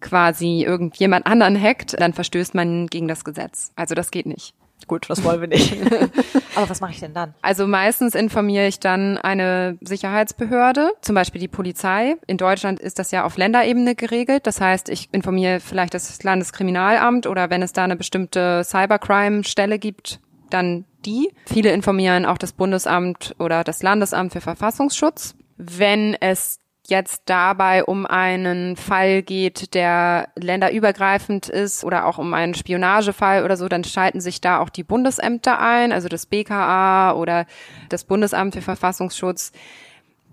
quasi 0.01 0.62
irgendjemand 0.62 1.27
anderen 1.27 1.61
hackt, 1.61 2.01
dann 2.01 2.12
verstößt 2.12 2.55
man 2.55 2.87
gegen 2.87 3.09
das 3.09 3.25
Gesetz. 3.25 3.72
Also 3.75 3.96
das 3.96 4.12
geht 4.12 4.27
nicht. 4.27 4.55
Gut, 4.87 5.09
das 5.09 5.23
wollen 5.25 5.40
wir 5.40 5.49
nicht. 5.49 5.77
Aber 6.55 6.68
was 6.68 6.81
mache 6.81 6.92
ich 6.92 7.01
denn 7.01 7.14
dann? 7.14 7.35
Also 7.42 7.66
meistens 7.66 8.14
informiere 8.14 8.66
ich 8.66 8.81
dann 8.81 9.18
eine 9.18 9.79
Sicherheitsbehörde, 9.81 10.92
zum 11.01 11.14
Beispiel 11.14 11.40
die 11.40 11.49
Polizei. 11.49 12.16
In 12.27 12.37
Deutschland 12.37 12.81
ist 12.81 12.99
das 12.99 13.11
ja 13.11 13.25
auf 13.25 13.37
Länderebene 13.37 13.95
geregelt. 13.95 14.47
Das 14.47 14.61
heißt, 14.61 14.88
ich 14.88 15.09
informiere 15.12 15.61
vielleicht 15.61 15.95
das 15.95 16.23
Landeskriminalamt 16.23 17.27
oder 17.27 17.51
wenn 17.51 17.62
es 17.62 17.73
da 17.73 17.85
eine 17.85 17.97
bestimmte 17.97 18.62
Cybercrime-Stelle 18.64 19.79
gibt, 19.79 20.21
dann 20.51 20.85
die. 21.05 21.33
Viele 21.47 21.73
informieren 21.73 22.27
auch 22.27 22.38
das 22.38 22.53
Bundesamt 22.53 23.35
oder 23.38 23.64
das 23.64 23.83
Landesamt 23.83 24.33
für 24.33 24.40
Verfassungsschutz. 24.40 25.35
Wenn 25.57 26.16
es 26.21 26.62
jetzt 26.93 27.23
dabei 27.25 27.85
um 27.85 28.05
einen 28.05 28.77
Fall 28.77 29.23
geht, 29.23 29.75
der 29.75 30.29
länderübergreifend 30.37 31.49
ist 31.49 31.85
oder 31.85 32.05
auch 32.05 32.19
um 32.19 32.35
einen 32.35 32.53
Spionagefall 32.55 33.45
oder 33.45 33.57
so, 33.57 33.67
dann 33.67 33.83
schalten 33.83 34.21
sich 34.21 34.43
da 34.43 34.59
auch 34.59 34.69
die 34.69 34.85
Bundesämter 34.85 35.59
ein, 35.59 35.91
also 35.91 36.09
das 36.09 36.27
BKA 36.27 37.15
oder 37.15 37.47
das 37.89 38.05
Bundesamt 38.05 38.55
für 38.55 38.61
Verfassungsschutz. 38.61 39.53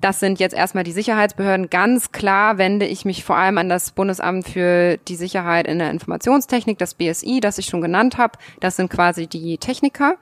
Das 0.02 0.20
sind 0.20 0.40
jetzt 0.40 0.56
erstmal 0.56 0.86
die 0.86 0.94
Sicherheitsbehörden. 0.94 1.70
Ganz 1.70 2.12
klar 2.12 2.58
wende 2.58 2.86
ich 2.86 3.04
mich 3.04 3.24
vor 3.24 3.36
allem 3.36 3.58
an 3.58 3.68
das 3.68 3.92
Bundesamt 3.92 4.48
für 4.48 4.98
die 5.08 5.16
Sicherheit 5.16 5.68
in 5.68 5.80
der 5.80 5.92
Informationstechnik, 5.92 6.78
das 6.78 6.94
BSI, 6.94 7.42
das 7.42 7.58
ich 7.58 7.66
schon 7.66 7.82
genannt 7.82 8.18
habe. 8.18 8.38
Das 8.62 8.78
sind 8.78 8.90
quasi 8.90 9.28
die 9.28 9.58
Techniker 9.58 10.18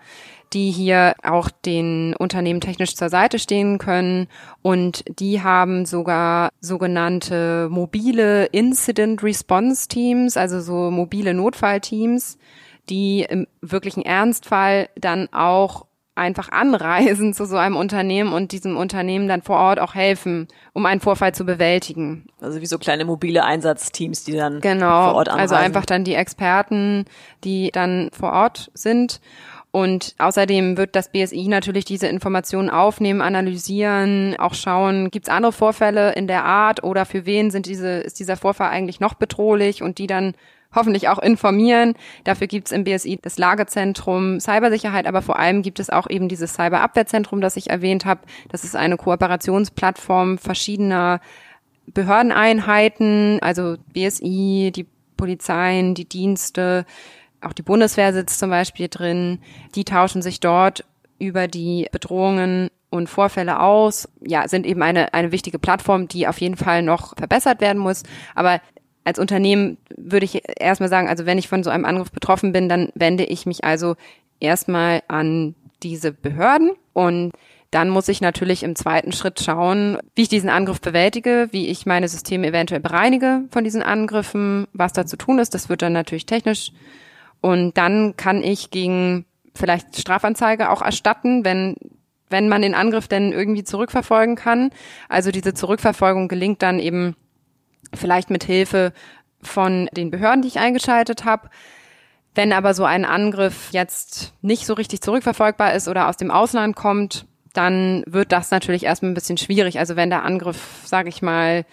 die 0.53 0.71
hier 0.71 1.15
auch 1.23 1.49
den 1.49 2.15
Unternehmen 2.15 2.61
technisch 2.61 2.95
zur 2.95 3.09
Seite 3.09 3.39
stehen 3.39 3.77
können. 3.77 4.27
Und 4.61 5.03
die 5.19 5.41
haben 5.41 5.85
sogar 5.85 6.49
sogenannte 6.59 7.67
mobile 7.69 8.45
Incident 8.45 9.23
Response 9.23 9.87
Teams, 9.87 10.37
also 10.37 10.61
so 10.61 10.89
mobile 10.91 11.33
Notfallteams, 11.33 12.37
die 12.89 13.25
im 13.29 13.47
wirklichen 13.61 14.03
Ernstfall 14.03 14.89
dann 14.95 15.27
auch 15.33 15.86
einfach 16.17 16.49
anreisen 16.49 17.33
zu 17.35 17.45
so 17.45 17.57
einem 17.57 17.75
Unternehmen 17.75 18.33
und 18.33 18.51
diesem 18.51 18.77
Unternehmen 18.77 19.27
dann 19.27 19.41
vor 19.41 19.57
Ort 19.57 19.79
auch 19.79 19.95
helfen, 19.95 20.47
um 20.73 20.85
einen 20.85 21.01
Vorfall 21.01 21.33
zu 21.33 21.45
bewältigen. 21.45 22.25
Also 22.41 22.61
wie 22.61 22.65
so 22.65 22.77
kleine 22.77 23.05
mobile 23.05 23.43
Einsatzteams, 23.43 24.23
die 24.23 24.33
dann 24.33 24.61
genau, 24.61 25.09
vor 25.09 25.15
Ort 25.15 25.29
anreisen. 25.29 25.55
Also 25.55 25.55
einfach 25.55 25.85
dann 25.85 26.03
die 26.03 26.15
Experten, 26.15 27.05
die 27.43 27.71
dann 27.71 28.09
vor 28.11 28.31
Ort 28.33 28.71
sind 28.73 29.21
und 29.71 30.15
außerdem 30.17 30.77
wird 30.77 30.95
das 30.95 31.11
BSI 31.11 31.47
natürlich 31.49 31.85
diese 31.85 32.07
Informationen 32.07 32.69
aufnehmen, 32.69 33.21
analysieren, 33.21 34.35
auch 34.39 34.53
schauen, 34.53 35.11
gibt 35.11 35.27
es 35.27 35.33
andere 35.33 35.51
Vorfälle 35.51 36.13
in 36.13 36.25
der 36.25 36.45
Art 36.45 36.83
oder 36.83 37.05
für 37.05 37.27
wen 37.27 37.51
sind 37.51 37.67
diese, 37.67 37.99
ist 37.99 38.19
dieser 38.19 38.37
Vorfall 38.37 38.69
eigentlich 38.69 38.99
noch 38.99 39.13
bedrohlich 39.13 39.83
und 39.83 39.97
die 39.97 40.07
dann 40.07 40.33
hoffentlich 40.73 41.09
auch 41.09 41.19
informieren. 41.19 41.93
Dafür 42.23 42.47
gibt 42.47 42.67
es 42.67 42.71
im 42.71 42.83
BSI 42.83 43.19
das 43.21 43.37
Lagezentrum 43.37 44.39
Cybersicherheit, 44.39 45.07
aber 45.07 45.21
vor 45.21 45.39
allem 45.39 45.61
gibt 45.61 45.79
es 45.79 45.89
auch 45.89 46.09
eben 46.09 46.29
dieses 46.29 46.53
Cyberabwehrzentrum, 46.53 47.41
das 47.41 47.57
ich 47.57 47.69
erwähnt 47.69 48.05
habe. 48.05 48.21
Das 48.49 48.63
ist 48.63 48.75
eine 48.75 48.97
Kooperationsplattform 48.97 50.37
verschiedener 50.37 51.21
Behördeneinheiten, 51.87 53.39
also 53.41 53.77
BSI, 53.93 54.71
die 54.75 54.87
Polizeien, 55.15 55.95
die 55.95 56.07
Dienste, 56.07 56.85
auch 57.41 57.53
die 57.53 57.63
Bundeswehr 57.63 58.13
sitzt 58.13 58.39
zum 58.39 58.49
Beispiel 58.49 58.87
drin. 58.87 59.39
Die 59.75 59.85
tauschen 59.85 60.21
sich 60.21 60.39
dort 60.39 60.85
über 61.19 61.47
die 61.47 61.87
Bedrohungen 61.91 62.69
und 62.89 63.09
Vorfälle 63.09 63.59
aus. 63.59 64.09
Ja, 64.21 64.47
sind 64.47 64.65
eben 64.65 64.81
eine, 64.81 65.13
eine 65.13 65.31
wichtige 65.31 65.59
Plattform, 65.59 66.07
die 66.07 66.27
auf 66.27 66.39
jeden 66.39 66.57
Fall 66.57 66.81
noch 66.81 67.15
verbessert 67.17 67.61
werden 67.61 67.79
muss. 67.79 68.03
Aber 68.33 68.61
als 69.07 69.19
Unternehmen 69.19 69.77
würde 69.95 70.25
ich 70.25 70.41
erstmal 70.59 70.89
sagen, 70.89 71.07
also 71.07 71.25
wenn 71.25 71.37
ich 71.37 71.47
von 71.47 71.63
so 71.63 71.69
einem 71.69 71.85
Angriff 71.85 72.11
betroffen 72.11 72.51
bin, 72.51 72.67
dann 72.67 72.89
wende 72.93 73.23
ich 73.23 73.45
mich 73.45 73.63
also 73.63 73.95
erstmal 74.41 75.01
an 75.07 75.55
diese 75.81 76.11
Behörden 76.11 76.71
und 76.91 77.31
dann 77.71 77.89
muss 77.89 78.09
ich 78.09 78.19
natürlich 78.19 78.63
im 78.63 78.75
zweiten 78.75 79.13
Schritt 79.13 79.39
schauen, 79.39 79.97
wie 80.15 80.23
ich 80.23 80.29
diesen 80.29 80.49
Angriff 80.49 80.81
bewältige, 80.81 81.47
wie 81.51 81.67
ich 81.67 81.85
meine 81.85 82.09
Systeme 82.09 82.47
eventuell 82.47 82.81
bereinige 82.81 83.43
von 83.49 83.63
diesen 83.63 83.81
Angriffen, 83.81 84.67
was 84.73 84.91
da 84.91 85.05
zu 85.05 85.15
tun 85.15 85.39
ist. 85.39 85.53
Das 85.53 85.69
wird 85.69 85.81
dann 85.81 85.93
natürlich 85.93 86.25
technisch 86.25 86.73
und 87.39 87.77
dann 87.77 88.17
kann 88.17 88.43
ich 88.43 88.71
gegen 88.71 89.23
vielleicht 89.55 89.97
Strafanzeige 89.97 90.69
auch 90.69 90.81
erstatten, 90.81 91.45
wenn 91.45 91.75
wenn 92.29 92.49
man 92.49 92.61
den 92.61 92.75
Angriff 92.75 93.07
denn 93.07 93.31
irgendwie 93.31 93.63
zurückverfolgen 93.63 94.35
kann. 94.35 94.71
Also 95.07 95.31
diese 95.31 95.53
Zurückverfolgung 95.53 96.27
gelingt 96.27 96.61
dann 96.61 96.77
eben 96.77 97.15
vielleicht 97.93 98.29
mit 98.29 98.43
Hilfe 98.43 98.93
von 99.41 99.89
den 99.93 100.11
Behörden, 100.11 100.41
die 100.41 100.47
ich 100.47 100.59
eingeschaltet 100.59 101.25
habe. 101.25 101.49
Wenn 102.35 102.53
aber 102.53 102.73
so 102.73 102.83
ein 102.83 103.05
Angriff 103.05 103.69
jetzt 103.71 104.33
nicht 104.41 104.65
so 104.65 104.73
richtig 104.73 105.01
zurückverfolgbar 105.01 105.73
ist 105.73 105.87
oder 105.87 106.07
aus 106.07 106.17
dem 106.17 106.31
Ausland 106.31 106.75
kommt, 106.75 107.25
dann 107.53 108.03
wird 108.05 108.31
das 108.31 108.51
natürlich 108.51 108.83
erstmal 108.83 109.11
ein 109.11 109.15
bisschen 109.15 109.37
schwierig. 109.37 109.79
Also 109.79 109.95
wenn 109.95 110.11
der 110.11 110.23
Angriff, 110.23 110.83
sage 110.85 111.09
ich 111.09 111.21
mal, 111.21 111.65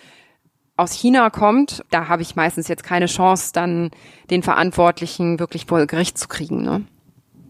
aus 0.77 0.93
China 0.93 1.31
kommt, 1.31 1.85
da 1.91 2.09
habe 2.09 2.23
ich 2.23 2.37
meistens 2.37 2.69
jetzt 2.69 2.83
keine 2.83 3.07
Chance, 3.07 3.51
dann 3.53 3.91
den 4.31 4.43
Verantwortlichen 4.43 5.39
wirklich 5.39 5.67
vor 5.67 5.85
Gericht 5.87 6.19
zu 6.19 6.29
kriegen. 6.29 6.63
Ne? 6.63 6.85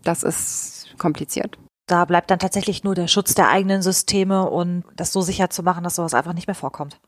Das 0.02 0.22
ist 0.22 0.94
kompliziert. 0.98 1.56
Da 1.86 2.04
bleibt 2.04 2.30
dann 2.30 2.38
tatsächlich 2.38 2.82
nur 2.82 2.94
der 2.94 3.08
Schutz 3.08 3.34
der 3.34 3.48
eigenen 3.48 3.82
Systeme 3.82 4.48
und 4.48 4.84
das 4.96 5.12
so 5.12 5.20
sicher 5.20 5.50
zu 5.50 5.62
machen, 5.62 5.84
dass 5.84 5.96
sowas 5.96 6.14
einfach 6.14 6.32
nicht 6.32 6.46
mehr 6.46 6.54
vorkommt. 6.54 6.98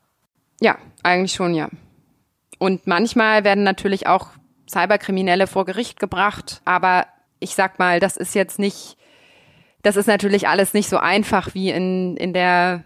Ja, 0.59 0.77
eigentlich 1.03 1.33
schon, 1.33 1.53
ja. 1.53 1.69
Und 2.59 2.87
manchmal 2.87 3.43
werden 3.43 3.63
natürlich 3.63 4.07
auch 4.07 4.29
Cyberkriminelle 4.69 5.47
vor 5.47 5.65
Gericht 5.65 5.99
gebracht, 5.99 6.61
aber 6.65 7.05
ich 7.39 7.55
sag 7.55 7.79
mal, 7.79 7.99
das 7.99 8.17
ist 8.17 8.35
jetzt 8.35 8.59
nicht, 8.59 8.97
das 9.83 9.95
ist 9.95 10.07
natürlich 10.07 10.47
alles 10.47 10.73
nicht 10.73 10.89
so 10.89 10.97
einfach 10.97 11.53
wie 11.53 11.69
in, 11.69 12.17
in 12.17 12.33
der 12.33 12.83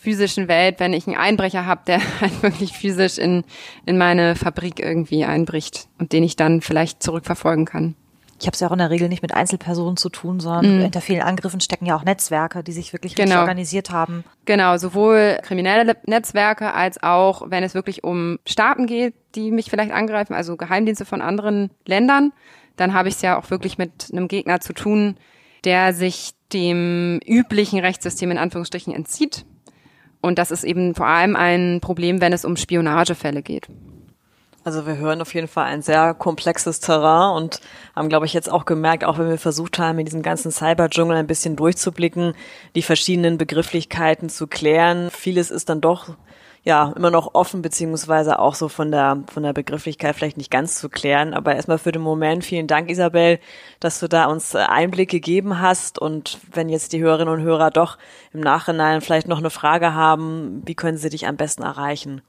physischen 0.00 0.48
Welt, 0.48 0.80
wenn 0.80 0.92
ich 0.92 1.06
einen 1.06 1.16
Einbrecher 1.16 1.66
habe, 1.66 1.82
der 1.86 2.00
halt 2.20 2.42
wirklich 2.42 2.72
physisch 2.72 3.18
in, 3.18 3.44
in 3.86 3.98
meine 3.98 4.34
Fabrik 4.36 4.80
irgendwie 4.80 5.24
einbricht 5.24 5.88
und 5.98 6.12
den 6.12 6.24
ich 6.24 6.36
dann 6.36 6.60
vielleicht 6.60 7.02
zurückverfolgen 7.02 7.66
kann. 7.66 7.96
Ich 8.40 8.46
habe 8.46 8.54
es 8.54 8.60
ja 8.60 8.68
auch 8.68 8.72
in 8.72 8.78
der 8.78 8.90
Regel 8.90 9.08
nicht 9.08 9.22
mit 9.22 9.34
Einzelpersonen 9.34 9.96
zu 9.96 10.08
tun, 10.08 10.40
sondern 10.40 10.78
mm. 10.78 10.82
hinter 10.82 11.00
vielen 11.00 11.22
Angriffen 11.22 11.60
stecken 11.60 11.86
ja 11.86 11.94
auch 11.96 12.04
Netzwerke, 12.04 12.62
die 12.62 12.72
sich 12.72 12.92
wirklich 12.92 13.14
genau. 13.14 13.40
organisiert 13.40 13.90
haben. 13.90 14.24
Genau, 14.46 14.76
sowohl 14.78 15.38
kriminelle 15.42 15.96
Netzwerke 16.06 16.72
als 16.72 17.02
auch, 17.02 17.50
wenn 17.50 17.62
es 17.62 17.74
wirklich 17.74 18.02
um 18.02 18.38
Staaten 18.46 18.86
geht, 18.86 19.14
die 19.34 19.50
mich 19.50 19.70
vielleicht 19.70 19.92
angreifen, 19.92 20.34
also 20.34 20.56
Geheimdienste 20.56 21.04
von 21.04 21.20
anderen 21.20 21.70
Ländern, 21.86 22.32
dann 22.76 22.94
habe 22.94 23.08
ich 23.08 23.16
es 23.16 23.22
ja 23.22 23.38
auch 23.38 23.50
wirklich 23.50 23.78
mit 23.78 24.08
einem 24.10 24.26
Gegner 24.26 24.60
zu 24.60 24.72
tun, 24.72 25.16
der 25.64 25.92
sich 25.92 26.32
dem 26.52 27.20
üblichen 27.26 27.78
Rechtssystem 27.78 28.30
in 28.30 28.38
Anführungsstrichen 28.38 28.94
entzieht 28.94 29.44
und 30.20 30.38
das 30.38 30.50
ist 30.50 30.64
eben 30.64 30.94
vor 30.94 31.06
allem 31.06 31.36
ein 31.36 31.80
Problem, 31.80 32.20
wenn 32.20 32.32
es 32.32 32.44
um 32.44 32.56
Spionagefälle 32.56 33.42
geht. 33.42 33.68
Also 34.62 34.86
wir 34.86 34.98
hören 34.98 35.22
auf 35.22 35.32
jeden 35.32 35.48
Fall 35.48 35.64
ein 35.64 35.80
sehr 35.80 36.12
komplexes 36.12 36.80
Terrain 36.80 37.34
und 37.34 37.60
haben, 37.96 38.10
glaube 38.10 38.26
ich, 38.26 38.34
jetzt 38.34 38.50
auch 38.50 38.66
gemerkt, 38.66 39.04
auch 39.04 39.16
wenn 39.16 39.30
wir 39.30 39.38
versucht 39.38 39.78
haben, 39.78 39.98
in 39.98 40.04
diesem 40.04 40.20
ganzen 40.20 40.52
Cyber-Dschungel 40.52 41.16
ein 41.16 41.26
bisschen 41.26 41.56
durchzublicken, 41.56 42.34
die 42.74 42.82
verschiedenen 42.82 43.38
Begrifflichkeiten 43.38 44.28
zu 44.28 44.46
klären. 44.46 45.10
Vieles 45.10 45.50
ist 45.50 45.70
dann 45.70 45.80
doch 45.80 46.10
ja 46.62 46.92
immer 46.94 47.10
noch 47.10 47.34
offen, 47.34 47.62
beziehungsweise 47.62 48.38
auch 48.38 48.54
so 48.54 48.68
von 48.68 48.90
der, 48.90 49.24
von 49.32 49.42
der 49.42 49.54
Begrifflichkeit 49.54 50.14
vielleicht 50.14 50.36
nicht 50.36 50.50
ganz 50.50 50.74
zu 50.74 50.90
klären. 50.90 51.32
Aber 51.32 51.54
erstmal 51.54 51.78
für 51.78 51.92
den 51.92 52.02
Moment 52.02 52.44
vielen 52.44 52.66
Dank, 52.66 52.90
Isabel, 52.90 53.38
dass 53.80 53.98
du 53.98 54.08
da 54.08 54.26
uns 54.26 54.54
Einblick 54.54 55.08
gegeben 55.10 55.60
hast. 55.60 55.98
Und 55.98 56.38
wenn 56.52 56.68
jetzt 56.68 56.92
die 56.92 57.00
Hörerinnen 57.00 57.32
und 57.32 57.42
Hörer 57.42 57.70
doch 57.70 57.96
im 58.34 58.40
Nachhinein 58.40 59.00
vielleicht 59.00 59.26
noch 59.26 59.38
eine 59.38 59.48
Frage 59.48 59.94
haben, 59.94 60.62
wie 60.66 60.74
können 60.74 60.98
sie 60.98 61.08
dich 61.08 61.26
am 61.26 61.36
besten 61.36 61.62
erreichen? 61.62 62.20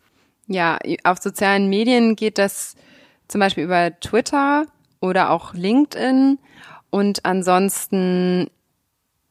Ja, 0.51 0.79
auf 1.03 1.19
sozialen 1.19 1.69
Medien 1.69 2.15
geht 2.15 2.37
das 2.37 2.75
zum 3.27 3.39
Beispiel 3.39 3.63
über 3.63 3.97
Twitter 3.99 4.65
oder 4.99 5.31
auch 5.31 5.53
LinkedIn 5.53 6.37
und 6.89 7.25
ansonsten 7.25 8.49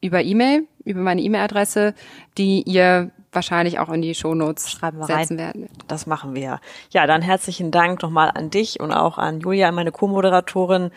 über 0.01 0.21
E-Mail, 0.21 0.67
über 0.83 0.99
meine 1.01 1.21
E-Mail-Adresse, 1.21 1.93
die 2.37 2.63
ihr 2.63 3.11
wahrscheinlich 3.31 3.79
auch 3.79 3.89
in 3.89 4.01
die 4.01 4.15
Shownotes 4.15 4.69
Schreiben 4.69 4.99
wir 4.99 5.05
setzen 5.05 5.37
rein. 5.39 5.45
werden. 5.47 5.69
Das 5.87 6.05
machen 6.05 6.35
wir. 6.35 6.59
Ja, 6.91 7.07
dann 7.07 7.21
herzlichen 7.21 7.71
Dank 7.71 8.01
nochmal 8.01 8.31
an 8.33 8.49
dich 8.49 8.79
und 8.79 8.91
auch 8.91 9.17
an 9.17 9.39
Julia, 9.39 9.71
meine 9.71 9.91
Co-Moderatorin. 9.91 10.91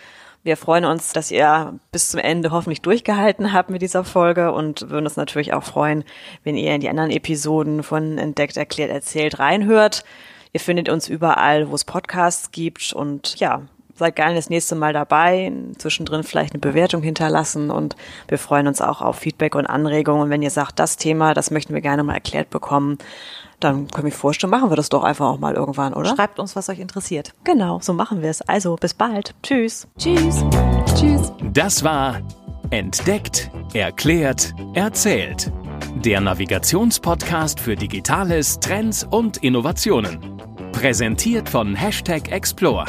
Wir 0.44 0.58
freuen 0.58 0.84
uns, 0.84 1.14
dass 1.14 1.30
ihr 1.30 1.80
bis 1.90 2.10
zum 2.10 2.20
Ende 2.20 2.50
hoffentlich 2.50 2.82
durchgehalten 2.82 3.54
habt 3.54 3.70
mit 3.70 3.80
dieser 3.80 4.04
Folge 4.04 4.52
und 4.52 4.90
würden 4.90 5.06
uns 5.06 5.16
natürlich 5.16 5.54
auch 5.54 5.64
freuen, 5.64 6.04
wenn 6.42 6.54
ihr 6.54 6.74
in 6.74 6.82
die 6.82 6.90
anderen 6.90 7.10
Episoden 7.10 7.82
von 7.82 8.18
Entdeckt, 8.18 8.58
Erklärt, 8.58 8.90
Erzählt 8.90 9.38
reinhört. 9.38 10.04
Ihr 10.52 10.60
findet 10.60 10.90
uns 10.90 11.08
überall, 11.08 11.70
wo 11.70 11.74
es 11.74 11.86
Podcasts 11.86 12.52
gibt 12.52 12.92
und 12.92 13.40
ja, 13.40 13.62
seid 13.94 14.16
gerne 14.16 14.34
das 14.34 14.50
nächste 14.50 14.74
Mal 14.74 14.92
dabei, 14.92 15.50
zwischendrin 15.78 16.24
vielleicht 16.24 16.52
eine 16.52 16.60
Bewertung 16.60 17.02
hinterlassen 17.02 17.70
und 17.70 17.96
wir 18.28 18.38
freuen 18.38 18.66
uns 18.66 18.82
auch 18.82 19.00
auf 19.00 19.16
Feedback 19.16 19.54
und 19.54 19.66
Anregungen. 19.66 20.24
Und 20.24 20.30
wenn 20.30 20.42
ihr 20.42 20.50
sagt, 20.50 20.78
das 20.78 20.98
Thema, 20.98 21.32
das 21.32 21.50
möchten 21.50 21.72
wir 21.72 21.80
gerne 21.80 22.02
mal 22.02 22.14
erklärt 22.14 22.50
bekommen, 22.50 22.98
dann 23.64 23.88
können 23.88 24.06
wir 24.06 24.12
vorstellen, 24.12 24.50
machen 24.50 24.70
wir 24.70 24.76
das 24.76 24.88
doch 24.88 25.02
einfach 25.02 25.26
auch 25.26 25.38
mal 25.38 25.54
irgendwann, 25.54 25.94
oder? 25.94 26.14
Schreibt 26.14 26.38
uns, 26.38 26.54
was 26.54 26.68
euch 26.68 26.78
interessiert. 26.78 27.32
Genau, 27.44 27.80
so 27.80 27.92
machen 27.92 28.22
wir 28.22 28.30
es. 28.30 28.42
Also, 28.42 28.76
bis 28.76 28.94
bald. 28.94 29.34
Tschüss. 29.42 29.88
Tschüss. 29.98 30.44
Tschüss. 30.94 31.32
Das 31.52 31.82
war 31.82 32.20
Entdeckt, 32.70 33.50
erklärt, 33.72 34.54
erzählt. 34.74 35.50
Der 35.96 36.20
Navigationspodcast 36.20 37.58
für 37.60 37.76
Digitales, 37.76 38.58
Trends 38.58 39.06
und 39.08 39.36
Innovationen. 39.38 40.18
Präsentiert 40.72 41.48
von 41.48 41.76
Hashtag 41.76 42.32
Explore, 42.32 42.86